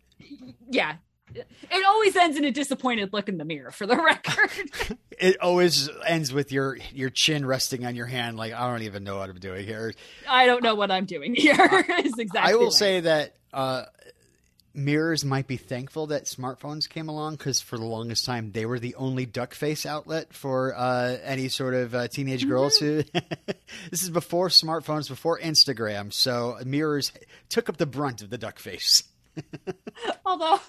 yeah. 0.72 0.96
It 1.36 1.86
always 1.86 2.15
ends 2.15 2.38
in 2.38 2.45
a 2.45 2.51
disappointed 2.51 3.13
look 3.13 3.29
in 3.29 3.38
the 3.38 3.45
mirror 3.45 3.71
for 3.71 3.86
the 3.86 3.95
record. 3.95 4.98
It 5.21 5.41
always 5.41 5.89
ends 6.07 6.31
with 6.31 6.53
your 6.53 6.77
your 6.93 7.09
chin 7.09 7.45
resting 7.45 7.86
on 7.86 7.93
your 7.93 8.05
hand, 8.05 8.38
like 8.38 8.53
I 8.53 8.71
don't 8.71 8.83
even 8.83 9.03
know 9.03 9.17
what 9.17 9.29
I'm 9.29 9.38
doing 9.38 9.65
here. 9.65 9.93
I 10.29 10.45
don't 10.45 10.63
know 10.63 10.75
what 10.75 10.91
I'm 10.91 11.03
doing 11.03 11.36
here. 11.36 11.86
is 12.05 12.13
exactly 12.17 12.53
I 12.53 12.55
will 12.55 12.71
say 12.71 13.01
that 13.01 13.36
uh, 13.51 13.83
mirrors 14.74 15.25
might 15.25 15.45
be 15.45 15.57
thankful 15.57 16.07
that 16.07 16.24
smartphones 16.24 16.88
came 16.88 17.09
along 17.09 17.36
because 17.36 17.59
for 17.59 17.77
the 17.77 17.83
longest 17.83 18.25
time 18.25 18.53
they 18.53 18.65
were 18.65 18.79
the 18.79 18.95
only 18.95 19.25
duck 19.25 19.53
face 19.53 19.86
outlet 19.86 20.33
for 20.33 20.74
uh, 20.74 21.17
any 21.21 21.50
sort 21.50 21.74
of 21.74 21.93
uh, 21.93 22.07
teenage 22.07 22.48
girls 22.48 22.77
who. 22.77 23.03
this 23.91 24.03
is 24.03 24.09
before 24.09 24.48
smartphones, 24.48 25.09
before 25.09 25.38
Instagram, 25.39 26.13
so 26.13 26.57
mirrors 26.65 27.12
took 27.50 27.67
up 27.67 27.75
the 27.75 27.86
brunt 27.86 28.21
of 28.21 28.29
the 28.29 28.38
duck 28.38 28.57
face. 28.57 29.03
although 30.25 30.59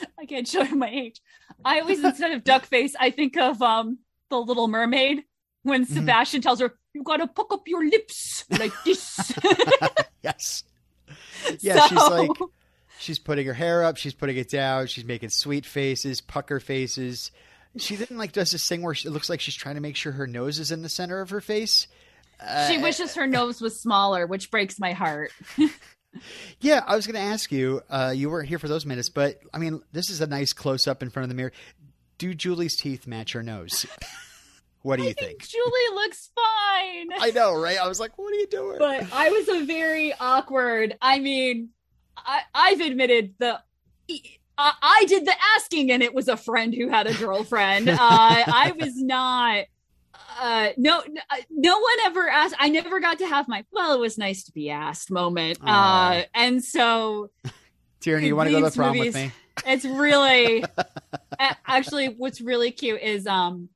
I 0.20 0.26
can't 0.26 0.46
show 0.46 0.62
you 0.62 0.76
my 0.76 0.88
age. 0.88 1.20
I 1.64 1.80
always 1.80 2.02
instead 2.02 2.32
of 2.32 2.44
duck 2.44 2.64
face, 2.64 2.94
I 2.98 3.10
think 3.10 3.36
of 3.36 3.60
um 3.62 3.98
the 4.30 4.38
little 4.38 4.68
mermaid 4.68 5.24
when 5.62 5.84
Mm-hmm. 5.84 5.94
Sebastian 5.94 6.40
tells 6.42 6.60
her, 6.60 6.74
You 6.94 7.02
gotta 7.02 7.26
puck 7.26 7.52
up 7.52 7.62
your 7.66 7.84
lips 7.86 8.44
like 8.50 8.72
this. 8.84 9.32
yes. 10.22 10.64
Yeah, 11.60 11.86
she's 11.86 11.98
like 11.98 12.30
she's 12.98 13.18
putting 13.18 13.46
her 13.46 13.54
hair 13.54 13.84
up, 13.84 13.96
she's 13.96 14.14
putting 14.14 14.36
it 14.36 14.48
down, 14.48 14.86
she's 14.86 15.04
making 15.04 15.30
sweet 15.30 15.66
faces, 15.66 16.20
pucker 16.20 16.60
faces. 16.60 17.30
She 17.76 17.96
then 17.96 18.18
like 18.18 18.32
does 18.32 18.50
this 18.50 18.68
thing 18.68 18.82
where 18.82 18.94
she, 18.94 19.08
it 19.08 19.12
looks 19.12 19.30
like 19.30 19.40
she's 19.40 19.54
trying 19.54 19.76
to 19.76 19.80
make 19.80 19.96
sure 19.96 20.12
her 20.12 20.26
nose 20.26 20.58
is 20.58 20.70
in 20.70 20.82
the 20.82 20.88
center 20.88 21.20
of 21.20 21.30
her 21.30 21.40
face. 21.40 21.88
she 22.68 22.78
wishes 22.78 23.14
her 23.14 23.26
nose 23.26 23.60
was 23.60 23.80
smaller, 23.80 24.26
which 24.26 24.50
breaks 24.50 24.78
my 24.78 24.92
heart. 24.92 25.32
Yeah, 26.60 26.82
I 26.86 26.96
was 26.96 27.06
going 27.06 27.14
to 27.14 27.32
ask 27.32 27.50
you. 27.50 27.82
Uh, 27.88 28.12
you 28.14 28.30
weren't 28.30 28.48
here 28.48 28.58
for 28.58 28.68
those 28.68 28.86
minutes, 28.86 29.08
but 29.08 29.38
I 29.52 29.58
mean, 29.58 29.82
this 29.92 30.10
is 30.10 30.20
a 30.20 30.26
nice 30.26 30.52
close 30.52 30.86
up 30.86 31.02
in 31.02 31.10
front 31.10 31.24
of 31.24 31.28
the 31.28 31.34
mirror. 31.34 31.52
Do 32.18 32.34
Julie's 32.34 32.76
teeth 32.76 33.06
match 33.06 33.32
her 33.32 33.42
nose? 33.42 33.86
what 34.82 34.98
do 34.98 35.04
you 35.04 35.14
think? 35.14 35.46
Julie 35.46 35.94
looks 35.94 36.30
fine. 36.34 37.08
I 37.20 37.32
know, 37.34 37.60
right? 37.60 37.78
I 37.78 37.88
was 37.88 37.98
like, 37.98 38.16
what 38.18 38.32
are 38.32 38.36
you 38.36 38.46
doing? 38.46 38.78
but 38.78 39.12
I 39.12 39.30
was 39.30 39.48
a 39.48 39.64
very 39.64 40.12
awkward. 40.18 40.96
I 41.00 41.18
mean, 41.18 41.70
I, 42.16 42.42
I've 42.54 42.80
admitted 42.80 43.34
the. 43.38 43.60
I, 44.58 44.72
I 44.82 45.04
did 45.08 45.24
the 45.24 45.34
asking, 45.56 45.90
and 45.90 46.02
it 46.02 46.14
was 46.14 46.28
a 46.28 46.36
friend 46.36 46.74
who 46.74 46.88
had 46.88 47.06
a 47.06 47.14
girlfriend. 47.14 47.88
uh, 47.88 47.96
I 47.98 48.72
was 48.78 48.96
not. 48.96 49.64
Uh, 50.40 50.68
no, 50.76 51.02
no 51.50 51.78
one 51.78 51.96
ever 52.04 52.28
asked. 52.28 52.54
I 52.58 52.68
never 52.68 53.00
got 53.00 53.18
to 53.18 53.26
have 53.26 53.48
my. 53.48 53.64
Well, 53.72 53.94
it 53.94 54.00
was 54.00 54.18
nice 54.18 54.44
to 54.44 54.52
be 54.52 54.70
asked 54.70 55.10
moment. 55.10 55.58
Uh, 55.62 56.22
and 56.34 56.62
so 56.62 57.30
Tierney, 58.00 58.26
you 58.28 58.36
want 58.36 58.48
to 58.48 58.52
go 58.52 58.60
to 58.60 58.70
the 58.70 58.76
prom 58.76 58.96
movies- 58.96 59.14
with 59.14 59.22
me? 59.24 59.32
it's 59.66 59.84
really 59.84 60.64
actually 61.66 62.06
what's 62.06 62.40
really 62.40 62.70
cute 62.70 63.02
is 63.02 63.26
um 63.26 63.68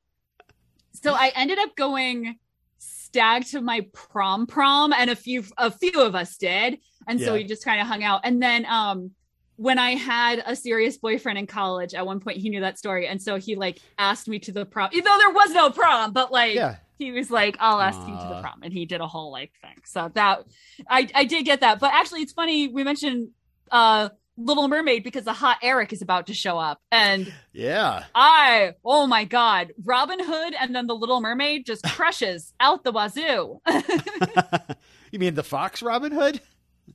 so 0.94 1.12
i 1.12 1.30
ended 1.36 1.58
up 1.58 1.76
going 1.76 2.36
stag 2.78 3.44
to 3.44 3.60
my 3.60 3.86
prom 3.92 4.46
prom 4.46 4.94
and 4.94 5.10
a 5.10 5.14
few 5.14 5.44
a 5.58 5.70
few 5.70 6.00
of 6.00 6.14
us 6.14 6.38
did 6.38 6.78
and 7.06 7.20
so 7.20 7.26
Yeah. 7.26 7.32
we 7.34 7.44
just 7.44 7.62
kind 7.62 7.78
of 7.78 7.86
hung 7.86 8.02
out 8.02 8.22
and 8.24 8.42
then 8.42 8.64
um 8.64 9.10
when 9.56 9.78
i 9.78 9.92
had 9.92 10.42
a 10.46 10.54
serious 10.54 10.96
boyfriend 10.98 11.38
in 11.38 11.46
college 11.46 11.94
at 11.94 12.04
one 12.06 12.20
point 12.20 12.36
he 12.38 12.48
knew 12.50 12.60
that 12.60 12.78
story. 12.78 13.06
And 13.08 13.20
so 13.22 13.36
he 13.36 13.56
like 13.56 13.80
asked 13.98 14.28
me 14.28 14.38
to 14.40 14.52
the 14.52 14.64
prom 14.66 14.90
even 14.92 15.04
though 15.04 15.18
there 15.18 15.30
was 15.34 15.50
no 15.52 15.70
prom 15.70 16.12
but 16.12 16.30
like 16.32 16.54
Yeah. 16.54 16.76
he 16.98 17.12
was 17.12 17.30
like 17.30 17.56
i'll 17.60 17.80
ask 17.80 17.98
you 18.00 18.14
to 18.14 18.26
the 18.28 18.40
prom. 18.42 18.60
And 18.62 18.72
he 18.72 18.86
did 18.86 19.00
a 19.00 19.06
whole 19.06 19.30
like 19.32 19.52
thing. 19.62 19.76
So 19.84 20.10
that 20.14 20.44
i 20.88 21.08
i 21.14 21.24
did 21.24 21.44
get 21.44 21.60
that. 21.60 21.80
But 21.80 21.92
actually 21.94 22.22
it's 22.22 22.32
funny 22.32 22.68
we 22.68 22.84
mentioned 22.84 23.28
uh 23.70 24.10
little 24.38 24.68
mermaid 24.68 25.02
because 25.02 25.24
the 25.24 25.32
hot 25.32 25.56
eric 25.62 25.94
is 25.94 26.02
about 26.02 26.26
to 26.26 26.34
show 26.34 26.58
up. 26.58 26.78
And 26.92 27.32
Yeah. 27.54 28.04
i 28.14 28.74
oh 28.84 29.06
my 29.06 29.24
god 29.24 29.72
robin 29.84 30.22
hood 30.22 30.54
and 30.60 30.74
then 30.76 30.86
the 30.86 30.94
little 30.94 31.22
mermaid 31.22 31.64
just 31.64 31.82
crushes 31.96 32.52
out 32.60 32.84
the 32.84 32.92
wazoo. 32.92 33.60
You 35.12 35.18
mean 35.20 35.34
the 35.34 35.42
Fox 35.44 35.80
Robin 35.82 36.12
Hood? 36.12 36.40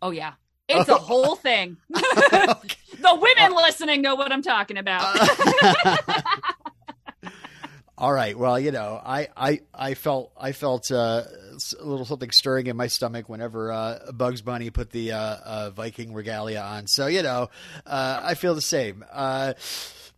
oh 0.02 0.12
yeah 0.12 0.34
it's 0.80 0.90
a 0.90 0.96
whole 0.96 1.36
thing 1.36 1.78
the 1.90 2.66
women 3.04 3.56
listening 3.56 4.02
know 4.02 4.16
what 4.16 4.32
i'm 4.32 4.42
talking 4.42 4.78
about 4.78 5.18
All 7.98 8.12
right. 8.12 8.36
Well, 8.36 8.60
you 8.60 8.72
know, 8.72 9.00
I 9.06 9.28
I 9.38 9.60
I 9.76 9.94
felt 9.94 10.32
I 10.36 10.54
felt 10.54 10.90
uh, 10.90 11.22
a 11.80 11.86
little 11.86 12.04
something 12.04 12.32
stirring 12.32 12.66
in 12.66 12.76
my 12.76 12.88
stomach 12.88 13.30
whenever 13.30 13.72
uh, 13.72 14.12
Bugs 14.12 14.42
Bunny 14.42 14.72
put 14.72 14.90
the 14.90 15.12
uh, 15.12 15.20
uh, 15.20 15.70
Viking 15.70 16.12
regalia 16.12 16.62
on. 16.62 16.88
So 16.88 17.06
you 17.06 17.22
know, 17.22 17.52
uh, 17.86 18.22
I 18.24 18.34
feel 18.34 18.56
the 18.56 18.62
same. 18.62 19.06
Uh, 19.12 19.54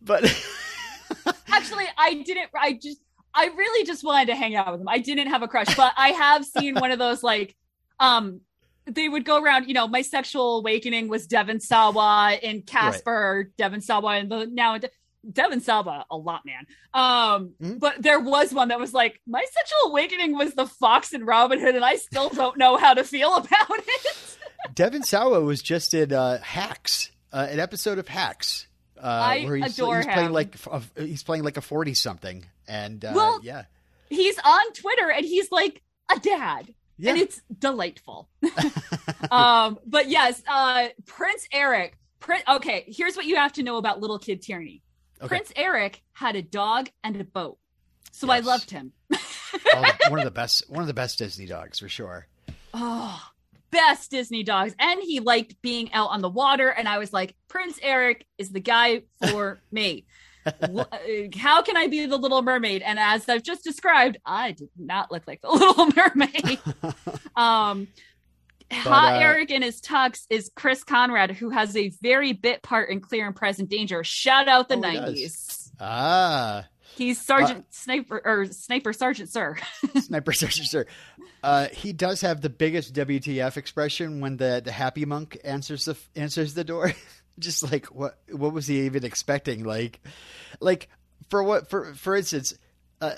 but 0.00 0.24
actually 1.48 1.84
i 1.98 2.14
didn't 2.14 2.50
i 2.54 2.72
just 2.72 2.98
i 3.34 3.46
really 3.46 3.86
just 3.86 4.04
wanted 4.04 4.26
to 4.26 4.36
hang 4.36 4.54
out 4.54 4.70
with 4.72 4.80
him 4.80 4.88
i 4.88 4.98
didn't 4.98 5.28
have 5.28 5.42
a 5.42 5.48
crush 5.48 5.74
but 5.76 5.92
i 5.96 6.10
have 6.10 6.44
seen 6.44 6.74
one 6.74 6.90
of 6.90 6.98
those 6.98 7.22
like 7.22 7.54
um 8.00 8.40
they 8.86 9.08
would 9.08 9.24
go 9.24 9.42
around 9.42 9.66
you 9.68 9.74
know 9.74 9.88
my 9.88 10.02
sexual 10.02 10.58
awakening 10.58 11.08
was 11.08 11.26
devon 11.26 11.60
sawa 11.60 12.36
in 12.42 12.62
casper 12.62 13.50
devon 13.56 13.80
sawa 13.80 14.16
and 14.16 14.30
the 14.30 14.46
now 14.46 14.78
devon 15.32 15.60
sawa 15.60 16.04
a 16.10 16.16
lot 16.16 16.42
man 16.44 16.66
um 16.92 17.54
Mhm. 17.62 17.78
but 17.80 18.02
there 18.02 18.20
was 18.20 18.52
one 18.52 18.68
that 18.68 18.78
was 18.78 18.92
like 18.92 19.20
my 19.26 19.44
sexual 19.52 19.90
awakening 19.90 20.36
was 20.36 20.54
the 20.54 20.66
fox 20.66 21.12
and 21.14 21.26
robin 21.26 21.58
hood 21.60 21.74
and 21.74 21.84
i 21.84 21.96
still 21.96 22.28
don't 22.28 22.58
know 22.58 22.76
how 22.76 22.92
to 22.94 23.04
feel 23.04 23.34
about 23.36 23.70
it 23.78 24.36
Devon 24.74 25.02
Sawa 25.02 25.40
was 25.42 25.60
just 25.60 25.92
in 25.92 26.10
uh, 26.10 26.40
Hacks, 26.40 27.10
uh, 27.34 27.46
an 27.50 27.60
episode 27.60 27.98
of 27.98 28.08
Hacks. 28.08 28.66
Uh, 28.96 29.02
I 29.02 29.44
where 29.44 29.56
he's, 29.56 29.78
adore 29.78 29.96
he's 29.98 30.06
playing 30.06 30.32
like 30.32 30.56
a, 30.66 30.82
he's 30.96 31.22
playing 31.22 31.44
like 31.44 31.58
a 31.58 31.60
forty 31.60 31.92
something, 31.92 32.46
and 32.66 33.04
uh, 33.04 33.12
Well, 33.14 33.40
yeah, 33.42 33.64
he's 34.08 34.38
on 34.42 34.72
twitter 34.72 35.10
and 35.10 35.22
he's 35.26 35.52
like 35.52 35.82
a 36.10 36.18
dad 36.18 36.72
yeah, 36.98 37.12
and 37.12 37.20
it's 37.20 37.40
delightful. 37.58 38.28
um, 39.30 39.78
but 39.86 40.08
yes, 40.08 40.42
uh, 40.48 40.88
Prince 41.06 41.46
Eric. 41.52 41.98
Prin- 42.20 42.42
okay, 42.48 42.84
here's 42.88 43.16
what 43.16 43.26
you 43.26 43.36
have 43.36 43.52
to 43.54 43.62
know 43.62 43.76
about 43.76 44.00
little 44.00 44.18
kid 44.18 44.40
Tierney. 44.40 44.82
Okay. 45.20 45.28
Prince 45.28 45.52
Eric 45.56 46.02
had 46.12 46.36
a 46.36 46.42
dog 46.42 46.88
and 47.02 47.20
a 47.20 47.24
boat, 47.24 47.58
so 48.12 48.30
I 48.30 48.40
loved 48.40 48.70
him. 48.70 48.92
Oh, 49.72 49.84
one 50.08 50.18
of 50.18 50.24
the 50.24 50.32
best, 50.32 50.68
one 50.68 50.80
of 50.82 50.88
the 50.88 50.94
best 50.94 51.18
Disney 51.18 51.46
dogs 51.46 51.78
for 51.78 51.88
sure. 51.88 52.26
Oh, 52.72 53.20
best 53.70 54.10
Disney 54.10 54.42
dogs, 54.42 54.74
and 54.78 55.00
he 55.00 55.20
liked 55.20 55.60
being 55.62 55.92
out 55.92 56.10
on 56.10 56.20
the 56.22 56.28
water. 56.28 56.68
And 56.68 56.88
I 56.88 56.98
was 56.98 57.12
like, 57.12 57.36
Prince 57.48 57.78
Eric 57.80 58.26
is 58.36 58.50
the 58.50 58.60
guy 58.60 59.02
for 59.28 59.60
me. 59.70 60.06
Uh, 60.46 60.84
How 61.36 61.62
can 61.62 61.76
I 61.76 61.86
be 61.86 62.06
the 62.06 62.16
Little 62.16 62.42
Mermaid? 62.42 62.82
And 62.82 62.98
as 62.98 63.28
I've 63.28 63.42
just 63.42 63.64
described, 63.64 64.18
I 64.24 64.52
did 64.52 64.68
not 64.78 65.10
look 65.10 65.22
like 65.26 65.40
the 65.40 65.48
Little 65.52 65.86
Mermaid. 65.96 66.58
um, 67.36 67.88
Hot 68.72 69.14
uh, 69.14 69.18
Eric 69.18 69.50
in 69.50 69.62
his 69.62 69.80
tux 69.80 70.26
is 70.30 70.50
Chris 70.56 70.82
Conrad, 70.84 71.30
who 71.30 71.50
has 71.50 71.76
a 71.76 71.90
very 72.02 72.32
bit 72.32 72.62
part 72.62 72.90
in 72.90 73.00
Clear 73.00 73.26
and 73.26 73.36
Present 73.36 73.68
Danger. 73.68 74.02
Shout 74.04 74.48
out 74.48 74.68
the 74.68 74.76
Oh, 74.76 74.82
he 74.82 74.82
nineties. 74.96 75.72
Ah, 75.80 76.66
He's 76.96 77.20
Sergeant 77.20 77.66
Sniper 77.70 78.22
or 78.24 78.46
Sniper 78.46 78.92
Sergeant 78.92 79.28
Sir. 79.28 79.56
Sniper 79.96 80.32
Sergeant 80.32 80.68
Sir. 80.68 80.86
Uh, 81.42 81.68
he 81.72 81.92
does 81.92 82.20
have 82.20 82.40
the 82.40 82.50
biggest 82.50 82.94
WTF 82.94 83.56
expression 83.56 84.20
when 84.20 84.36
the, 84.36 84.62
the 84.64 84.70
happy 84.72 85.04
monk 85.04 85.36
answers 85.44 85.86
the 85.86 85.96
answers 86.14 86.54
the 86.54 86.64
door. 86.64 86.92
Just 87.38 87.70
like 87.70 87.86
what 87.86 88.18
what 88.30 88.52
was 88.52 88.66
he 88.66 88.82
even 88.82 89.04
expecting? 89.04 89.64
Like, 89.64 90.00
like 90.60 90.88
for 91.30 91.42
what 91.42 91.68
for 91.68 91.94
for 91.94 92.14
instance, 92.16 92.54
uh, 93.00 93.14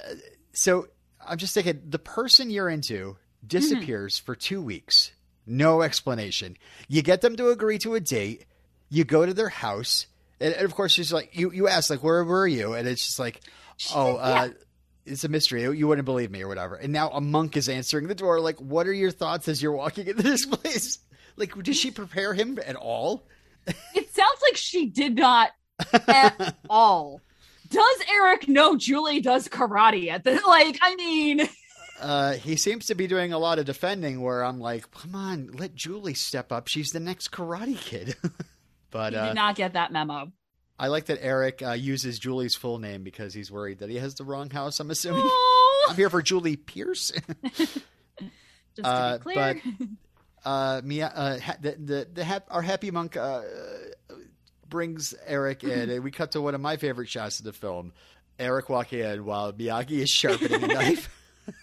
so 0.52 0.88
I'm 1.26 1.38
just 1.38 1.54
thinking 1.54 1.82
the 1.88 1.98
person 1.98 2.50
you're 2.50 2.68
into 2.68 3.16
disappears 3.46 4.18
for 4.18 4.34
two 4.34 4.62
weeks, 4.62 5.12
no 5.46 5.82
explanation. 5.82 6.56
You 6.88 7.02
get 7.02 7.20
them 7.20 7.36
to 7.36 7.50
agree 7.50 7.78
to 7.78 7.94
a 7.94 8.00
date. 8.00 8.46
You 8.88 9.04
go 9.04 9.26
to 9.26 9.34
their 9.34 9.48
house, 9.48 10.06
and, 10.40 10.54
and 10.54 10.64
of 10.64 10.74
course 10.74 10.92
she's 10.92 11.12
like, 11.12 11.36
you 11.36 11.50
you 11.52 11.68
ask 11.68 11.90
like, 11.90 12.02
where 12.02 12.24
were 12.24 12.46
you? 12.46 12.74
And 12.74 12.88
it's 12.88 13.04
just 13.04 13.18
like, 13.18 13.40
oh, 13.94 14.16
uh, 14.16 14.48
it's 15.04 15.24
a 15.24 15.28
mystery. 15.28 15.62
You 15.62 15.88
wouldn't 15.88 16.04
believe 16.04 16.30
me 16.30 16.42
or 16.42 16.48
whatever. 16.48 16.74
And 16.74 16.92
now 16.92 17.10
a 17.10 17.20
monk 17.20 17.56
is 17.56 17.68
answering 17.68 18.08
the 18.08 18.14
door. 18.14 18.40
Like, 18.40 18.60
what 18.60 18.86
are 18.86 18.92
your 18.92 19.10
thoughts 19.10 19.48
as 19.48 19.62
you're 19.62 19.72
walking 19.72 20.06
into 20.06 20.22
this 20.22 20.44
place? 20.46 20.98
Like, 21.36 21.60
did 21.62 21.76
she 21.76 21.90
prepare 21.90 22.34
him 22.34 22.58
at 22.64 22.76
all? 22.76 23.26
it 23.94 24.14
sounds 24.14 24.40
like 24.42 24.56
she 24.56 24.86
did 24.86 25.16
not 25.16 25.50
at 25.92 26.56
all. 26.70 27.20
Does 27.68 27.96
Eric 28.10 28.48
know 28.48 28.76
Julie 28.76 29.20
does 29.20 29.48
karate 29.48 30.08
at 30.10 30.24
the 30.24 30.40
like? 30.46 30.78
I 30.82 30.94
mean, 30.96 31.48
Uh, 32.00 32.34
he 32.34 32.56
seems 32.56 32.86
to 32.86 32.94
be 32.94 33.06
doing 33.06 33.32
a 33.32 33.38
lot 33.38 33.58
of 33.58 33.64
defending 33.64 34.20
where 34.20 34.44
I'm 34.44 34.60
like, 34.60 34.90
come 34.90 35.14
on, 35.14 35.50
let 35.52 35.74
Julie 35.74 36.14
step 36.14 36.52
up. 36.52 36.68
She's 36.68 36.90
the 36.90 37.00
next 37.00 37.32
Karate 37.32 37.80
Kid. 37.80 38.14
but 38.90 39.12
he 39.14 39.18
uh, 39.18 39.26
did 39.28 39.34
not 39.34 39.56
get 39.56 39.72
that 39.72 39.92
memo. 39.92 40.30
I 40.78 40.88
like 40.88 41.06
that 41.06 41.18
Eric 41.22 41.62
uh, 41.62 41.72
uses 41.72 42.18
Julie's 42.18 42.54
full 42.54 42.78
name 42.78 43.02
because 43.02 43.32
he's 43.32 43.50
worried 43.50 43.78
that 43.78 43.88
he 43.88 43.96
has 43.96 44.14
the 44.14 44.24
wrong 44.24 44.50
house. 44.50 44.78
I'm 44.78 44.90
assuming. 44.90 45.22
Oh, 45.24 45.86
I'm 45.88 45.96
here 45.96 46.10
for 46.10 46.20
Julie 46.20 46.56
Pierce. 46.56 47.12
just 47.54 47.78
to 48.76 48.86
uh, 48.86 49.16
be 49.16 49.22
clear. 49.22 49.62
Uh, 50.46 50.80
Mia, 50.84 51.08
uh, 51.08 51.38
ha- 51.40 51.56
the 51.60 51.72
the, 51.72 52.08
the 52.14 52.24
hap- 52.24 52.46
our 52.50 52.62
happy 52.62 52.90
monk 52.90 53.16
uh, 53.16 53.42
brings 54.68 55.14
Eric 55.26 55.62
in, 55.64 55.90
and 55.90 56.02
we 56.04 56.10
cut 56.10 56.32
to 56.32 56.40
one 56.40 56.54
of 56.54 56.60
my 56.60 56.76
favorite 56.76 57.08
shots 57.08 57.38
of 57.40 57.44
the 57.44 57.52
film. 57.52 57.92
Eric 58.38 58.68
walking 58.68 59.00
in 59.00 59.24
while 59.24 59.52
Miyagi 59.52 59.98
is 60.02 60.10
sharpening 60.10 60.62
a 60.64 60.66
knife. 60.68 61.08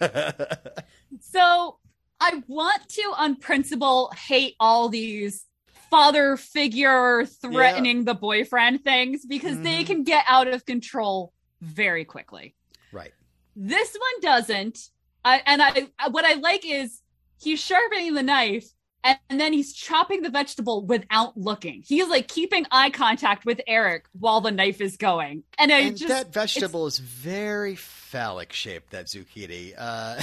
So 1.20 1.78
I 2.20 2.42
want 2.48 2.88
to, 2.90 3.02
on 3.16 3.36
principle, 3.36 4.10
hate 4.16 4.54
all 4.58 4.88
these 4.88 5.44
father 5.90 6.36
figure 6.36 7.24
threatening 7.26 8.04
the 8.04 8.14
boyfriend 8.14 8.82
things 8.82 9.24
because 9.26 9.60
they 9.60 9.82
Mhm. 9.84 9.86
can 9.86 10.02
get 10.04 10.24
out 10.26 10.48
of 10.48 10.64
control 10.66 11.32
very 11.60 12.04
quickly. 12.04 12.54
right. 12.92 13.12
This 13.56 13.92
one 13.94 14.20
doesn't. 14.20 14.78
I, 15.24 15.40
and 15.46 15.62
I, 15.62 16.08
what 16.10 16.24
I 16.24 16.34
like 16.34 16.64
is 16.66 17.00
he's 17.44 17.60
sharpening 17.60 18.14
the 18.14 18.22
knife 18.22 18.66
and, 19.04 19.18
and 19.28 19.38
then 19.38 19.52
he's 19.52 19.72
chopping 19.72 20.22
the 20.22 20.30
vegetable 20.30 20.84
without 20.84 21.36
looking. 21.36 21.82
He's 21.86 22.08
like 22.08 22.26
keeping 22.26 22.66
eye 22.70 22.90
contact 22.90 23.44
with 23.44 23.60
Eric 23.66 24.06
while 24.18 24.40
the 24.40 24.50
knife 24.50 24.80
is 24.80 24.96
going. 24.96 25.44
And 25.58 25.70
I 25.70 25.80
And 25.80 25.96
just, 25.96 26.08
that 26.08 26.32
vegetable 26.32 26.86
is 26.86 26.98
very 26.98 27.76
phallic 27.76 28.52
shaped. 28.52 28.90
That 28.90 29.06
zucchini. 29.06 29.74
Uh, 29.76 30.22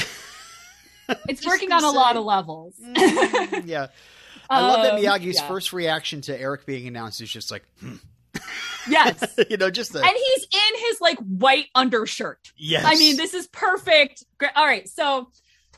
it's 1.29 1.45
working 1.45 1.71
on 1.71 1.83
a 1.83 1.91
lot 1.91 2.17
of 2.17 2.25
levels. 2.25 2.73
Mm, 2.83 3.67
yeah. 3.67 3.87
I 4.49 4.61
love 4.61 4.83
that 4.83 4.93
Um, 4.95 4.99
Miyagi's 5.01 5.37
yeah. 5.37 5.47
first 5.47 5.71
reaction 5.73 6.21
to 6.21 6.37
Eric 6.39 6.65
being 6.65 6.87
announced 6.87 7.21
is 7.21 7.29
just 7.31 7.51
like, 7.51 7.63
hmm. 7.79 7.95
Yes. 8.89 9.23
you 9.49 9.57
know, 9.57 9.69
just 9.69 9.93
the 9.93 9.99
and 9.99 10.09
he's 10.09 10.43
in 10.43 10.79
his 10.87 11.01
like 11.01 11.17
white 11.19 11.67
undershirt. 11.75 12.51
yes. 12.57 12.83
I 12.85 12.95
mean, 12.95 13.15
this 13.17 13.33
is 13.33 13.47
perfect. 13.47 14.23
All 14.55 14.65
right, 14.65 14.87
so 14.89 15.29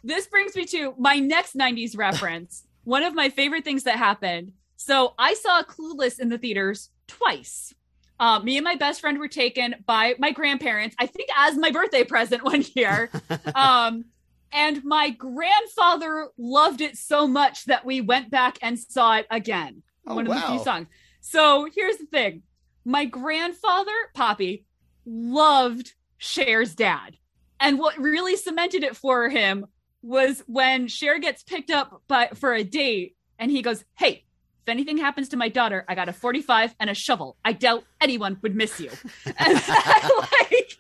this 0.04 0.28
brings 0.28 0.56
me 0.56 0.66
to 0.66 0.94
my 0.98 1.20
next 1.20 1.56
'90s 1.56 1.98
reference. 1.98 2.64
One 2.84 3.04
of 3.04 3.16
my 3.16 3.30
favorite 3.30 3.64
things 3.64 3.84
that 3.84 3.98
happened. 3.98 4.52
So 4.76 5.14
I 5.18 5.36
saw 5.36 5.64
Clueless 5.64 6.20
in 6.20 6.28
the 6.28 6.38
theaters 6.38 6.90
twice. 7.08 7.74
Uh, 8.20 8.40
me 8.40 8.58
and 8.58 8.64
my 8.64 8.76
best 8.76 9.02
friend 9.02 9.18
were 9.18 9.28
taken 9.28 9.76
by 9.86 10.16
my 10.20 10.32
grandparents. 10.32 10.96
I 11.00 11.08
think 11.08 11.30
as 11.36 11.58
my 11.58 11.72
birthday 11.72 12.04
present 12.04 12.44
one 12.54 12.64
year. 12.74 13.10
um, 13.56 14.06
and 14.52 14.84
my 14.84 15.10
grandfather 15.10 16.28
loved 16.38 16.82
it 16.82 16.98
so 16.98 17.28
much 17.28 17.66
that 17.66 17.86
we 17.86 18.02
went 18.02 18.30
back 18.30 18.60
and 18.62 18.78
saw 18.78 19.18
it 19.18 19.28
again. 19.32 19.82
Oh, 20.06 20.16
one 20.16 20.28
of 20.28 20.34
the 20.34 20.42
few 20.42 20.64
songs. 20.64 20.88
So 21.22 21.68
here's 21.74 21.98
the 21.98 22.06
thing 22.06 22.44
my 22.86 23.06
grandfather, 23.06 23.92
Poppy, 24.14 24.66
loved 25.06 25.94
Cher's 26.18 26.76
dad. 26.76 27.18
And 27.60 27.80
what 27.80 27.98
really 27.98 28.36
cemented 28.36 28.84
it 28.84 28.96
for 28.96 29.30
him 29.30 29.66
was 30.04 30.44
when 30.48 30.88
Cher 30.88 31.18
gets 31.20 31.42
picked 31.44 31.72
up 31.72 32.02
by 32.08 32.30
for 32.36 32.54
a 32.54 32.64
date 32.64 33.16
and 33.40 33.50
he 33.50 33.62
goes, 33.62 33.84
Hey, 33.98 34.26
if 34.66 34.70
anything 34.70 34.98
happens 34.98 35.30
to 35.30 35.38
my 35.38 35.50
daughter, 35.50 35.84
I 35.88 35.96
got 35.96 36.10
a 36.10 36.14
45 36.14 36.76
and 36.80 36.90
a 36.90 36.94
shovel. 36.94 37.38
I 37.44 37.54
doubt 37.54 37.84
anyone 38.00 38.38
would 38.42 38.56
miss 38.56 38.80
you. 38.80 38.92
And 39.26 39.54
like, 39.56 40.78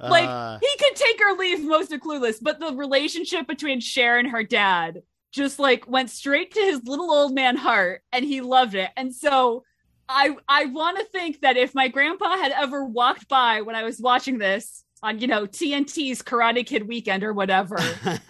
like 0.00 0.28
Uh, 0.28 0.58
he 0.60 0.68
could 0.78 0.96
take 0.96 1.20
or 1.20 1.36
leave 1.36 1.64
most 1.64 1.92
of 1.92 2.00
Clueless, 2.00 2.38
but 2.40 2.60
the 2.60 2.74
relationship 2.74 3.46
between 3.46 3.80
Cher 3.80 4.18
and 4.18 4.28
her 4.28 4.42
dad 4.44 5.02
just 5.32 5.58
like 5.58 5.88
went 5.88 6.10
straight 6.10 6.54
to 6.54 6.60
his 6.60 6.84
little 6.84 7.10
old 7.10 7.34
man 7.34 7.56
heart, 7.56 8.02
and 8.12 8.24
he 8.24 8.40
loved 8.40 8.74
it. 8.74 8.90
And 8.96 9.12
so 9.14 9.64
I 10.08 10.36
I 10.48 10.66
want 10.66 10.98
to 10.98 11.04
think 11.04 11.40
that 11.40 11.56
if 11.56 11.74
my 11.74 11.88
grandpa 11.88 12.36
had 12.36 12.52
ever 12.52 12.84
walked 12.84 13.28
by 13.28 13.62
when 13.62 13.74
I 13.74 13.82
was 13.82 14.00
watching 14.00 14.38
this 14.38 14.83
on 15.04 15.20
you 15.20 15.26
know 15.26 15.46
TNT's 15.46 16.22
Karate 16.22 16.66
Kid 16.66 16.88
weekend 16.88 17.22
or 17.22 17.32
whatever, 17.32 17.78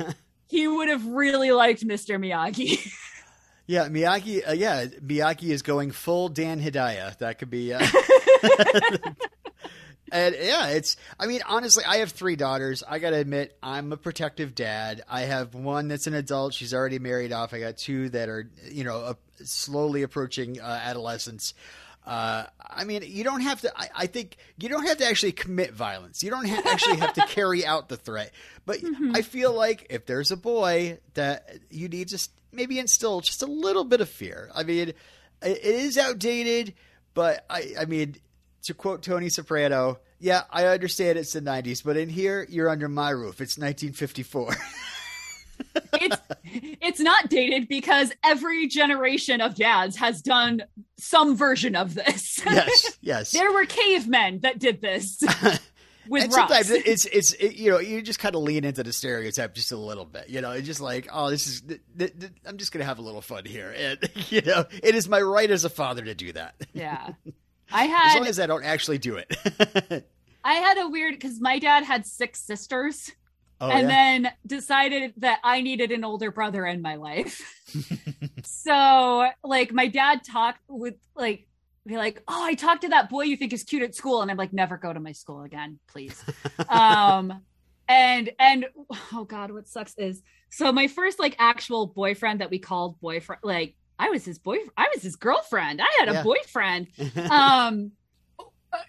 he 0.49 0.69
would 0.69 0.89
have 0.89 1.07
really 1.07 1.53
liked 1.53 1.87
Mr. 1.87 2.19
Miyagi. 2.19 2.93
yeah, 3.67 3.89
Miyagi. 3.89 4.47
Uh, 4.47 4.53
yeah, 4.53 4.87
Miyagi 4.87 5.51
is 5.51 5.63
going 5.63 5.93
full 5.93 6.29
Dan 6.29 6.61
Hidayah. 6.61 7.17
That 7.19 7.39
could 7.39 7.51
be. 7.51 7.73
Uh... 7.73 7.87
And 10.13 10.37
yeah, 10.41 10.69
it's. 10.69 10.97
I 11.19 11.27
mean, 11.27 11.41
honestly, 11.45 11.83
I 11.85 11.97
have 11.97 12.13
three 12.13 12.37
daughters. 12.37 12.85
I 12.87 13.01
gotta 13.01 13.17
admit, 13.17 13.59
I'm 13.61 13.93
a 13.93 13.97
protective 13.97 14.55
dad. 14.55 15.03
I 15.09 15.23
have 15.23 15.57
one 15.57 15.89
that's 15.89 16.07
an 16.07 16.15
adult; 16.15 16.55
she's 16.55 16.73
already 16.73 17.01
married 17.01 17.33
off. 17.33 17.53
I 17.53 17.59
got 17.59 17.79
two 17.79 18.11
that 18.11 18.29
are, 18.29 18.49
you 18.71 18.85
know, 18.85 18.99
uh, 18.99 19.15
slowly 19.43 20.03
approaching 20.03 20.61
uh, 20.61 20.81
adolescence. 20.85 21.53
Uh, 22.05 22.45
I 22.61 22.85
mean, 22.85 23.03
you 23.07 23.25
don't 23.25 23.41
have 23.41 23.63
to. 23.63 23.73
I, 23.75 23.89
I 23.97 24.07
think 24.07 24.37
you 24.59 24.69
don't 24.69 24.87
have 24.87 24.99
to 24.99 25.07
actually 25.07 25.33
commit 25.33 25.73
violence. 25.73 26.23
You 26.23 26.31
don't 26.31 26.47
ha- 26.47 26.63
actually 26.67 26.99
have 26.99 27.15
to 27.15 27.27
carry 27.29 27.65
out 27.65 27.89
the 27.89 27.97
threat. 27.97 28.33
But 28.67 28.81
I 29.15 29.23
feel 29.23 29.55
like 29.55 29.87
if 29.91 30.05
there's 30.07 30.31
a 30.31 30.37
boy 30.37 30.99
that 31.15 31.59
you 31.71 31.89
need 31.89 32.09
to 32.09 32.29
maybe 32.53 32.79
instill 32.79 33.21
just 33.21 33.43
a 33.43 33.47
little 33.47 33.85
bit 33.85 34.01
of 34.01 34.09
fear. 34.09 34.51
I 34.55 34.63
mean, 34.63 34.91
it, 34.91 34.97
it 35.43 35.65
is 35.65 35.99
outdated, 35.99 36.75
but 37.15 37.45
I, 37.51 37.75
I 37.81 37.85
mean, 37.85 38.17
to 38.65 38.75
quote 38.75 39.03
Tony 39.03 39.29
Soprano, 39.29 39.99
yeah, 40.19 40.43
I 40.51 40.67
understand 40.67 41.19
it's 41.19 41.33
the 41.33 41.41
90s, 41.41 41.85
but 41.85 41.97
in 41.97 42.09
here, 42.09 42.47
you're 42.49 42.69
under 42.69 42.89
my 42.89 43.11
roof. 43.11 43.41
It's 43.41 43.59
1954. 43.59 44.57
it's 45.95 46.17
it's 46.81 47.01
not 47.01 47.29
dated 47.29 47.69
because 47.69 48.13
every 48.23 48.67
generation 48.69 49.41
of 49.41 49.55
dads 49.55 49.97
has 49.97 50.23
done 50.23 50.63
some 50.97 51.37
version 51.37 51.77
of 51.77 51.95
this. 51.95 52.41
yes, 52.45 52.99
yes. 53.01 53.33
there 53.33 53.53
were 53.53 53.67
cavemen 53.67 54.41
that 54.41 54.59
did 54.59 54.81
this 54.81 55.23
with 56.09 56.25
and 56.25 56.33
rocks. 56.33 56.35
sometimes 56.35 56.71
it's 56.71 57.05
it's 57.07 57.33
it, 57.35 57.57
you 57.57 57.71
know 57.71 57.79
you 57.79 58.03
just 58.03 58.19
kind 58.19 58.35
of 58.35 58.43
lean 58.43 58.65
into 58.65 58.83
the 58.83 58.93
stereotype 58.93 59.55
just 59.55 59.73
a 59.73 59.77
little 59.77 60.05
bit 60.05 60.29
you 60.29 60.41
know 60.41 60.51
it's 60.53 60.67
just 60.67 60.81
like 60.81 61.09
oh 61.13 61.31
this 61.31 61.47
is 61.47 61.63
th- 61.63 61.81
th- 61.99 62.13
th- 62.19 62.33
i'm 62.47 62.59
just 62.59 62.73
gonna 62.73 62.85
have 62.85 62.99
a 62.99 63.03
little 63.03 63.23
fun 63.23 63.45
here 63.47 63.75
and 63.77 63.99
you 64.29 64.43
know 64.43 64.65
it 64.83 64.95
is 64.95 65.09
my 65.09 65.21
right 65.21 65.51
as 65.51 65.65
a 65.65 65.71
father 65.71 66.03
to 66.03 66.15
do 66.15 66.31
that 66.33 66.55
yeah. 66.75 67.09
I 67.73 67.85
have 67.87 68.11
as 68.11 68.15
long 68.17 68.27
as 68.29 68.39
i 68.39 68.47
don't 68.47 68.65
actually 68.65 68.99
do 68.99 69.17
it 69.17 70.07
I 70.47 70.53
had 70.55 70.77
a 70.77 70.89
weird 70.89 71.15
because 71.15 71.41
my 71.41 71.59
dad 71.59 71.85
had 71.85 72.05
six 72.07 72.39
sisters 72.39 73.11
oh 73.61 73.69
and 73.71 73.83
yeah? 73.83 73.89
then 73.89 74.33
decided 74.47 75.15
that 75.19 75.41
I 75.45 75.61
needed 75.63 75.93
an 75.93 76.05
older 76.05 76.31
brother 76.31 76.67
in 76.67 76.83
my 76.83 76.97
life. 76.97 77.41
so 78.45 79.29
like 79.43 79.73
my 79.73 79.89
dad 79.89 80.21
talked 80.25 80.61
with 80.69 80.95
like 81.15 81.47
be 81.87 81.97
like, 81.97 82.23
"Oh, 82.29 82.43
I 82.43 82.55
talked 82.55 82.83
to 82.83 82.89
that 82.89 83.11
boy 83.11 83.23
you 83.25 83.37
think 83.37 83.53
is 83.53 83.63
cute 83.63 83.83
at 83.83 83.95
school," 83.95 84.23
and 84.23 84.31
I'm 84.31 84.37
like, 84.39 84.53
"Never 84.53 84.77
go 84.79 84.93
to 84.93 85.01
my 85.01 85.13
school 85.13 85.43
again, 85.43 85.79
please." 85.89 86.23
um, 86.69 87.43
and 87.89 88.31
and 88.39 88.67
oh 89.13 89.25
god, 89.25 89.51
what 89.51 89.69
sucks 89.69 89.95
is 89.99 90.23
so 90.51 90.73
my 90.73 90.87
first 90.87 91.19
like 91.19 91.37
actual 91.39 91.87
boyfriend 91.87 92.41
that 92.41 92.51
we 92.51 92.59
called 92.59 92.99
boyfriend, 93.01 93.41
like 93.45 93.77
I 93.99 94.09
was 94.09 94.25
his 94.25 94.39
boy, 94.39 94.59
I 94.77 94.89
was 94.95 95.03
his 95.03 95.17
girlfriend. 95.17 95.81
I 95.83 95.89
had 95.99 96.09
a 96.09 96.13
Yeah. 96.15 96.23
boyfriend. 96.23 96.89
um, 97.31 97.93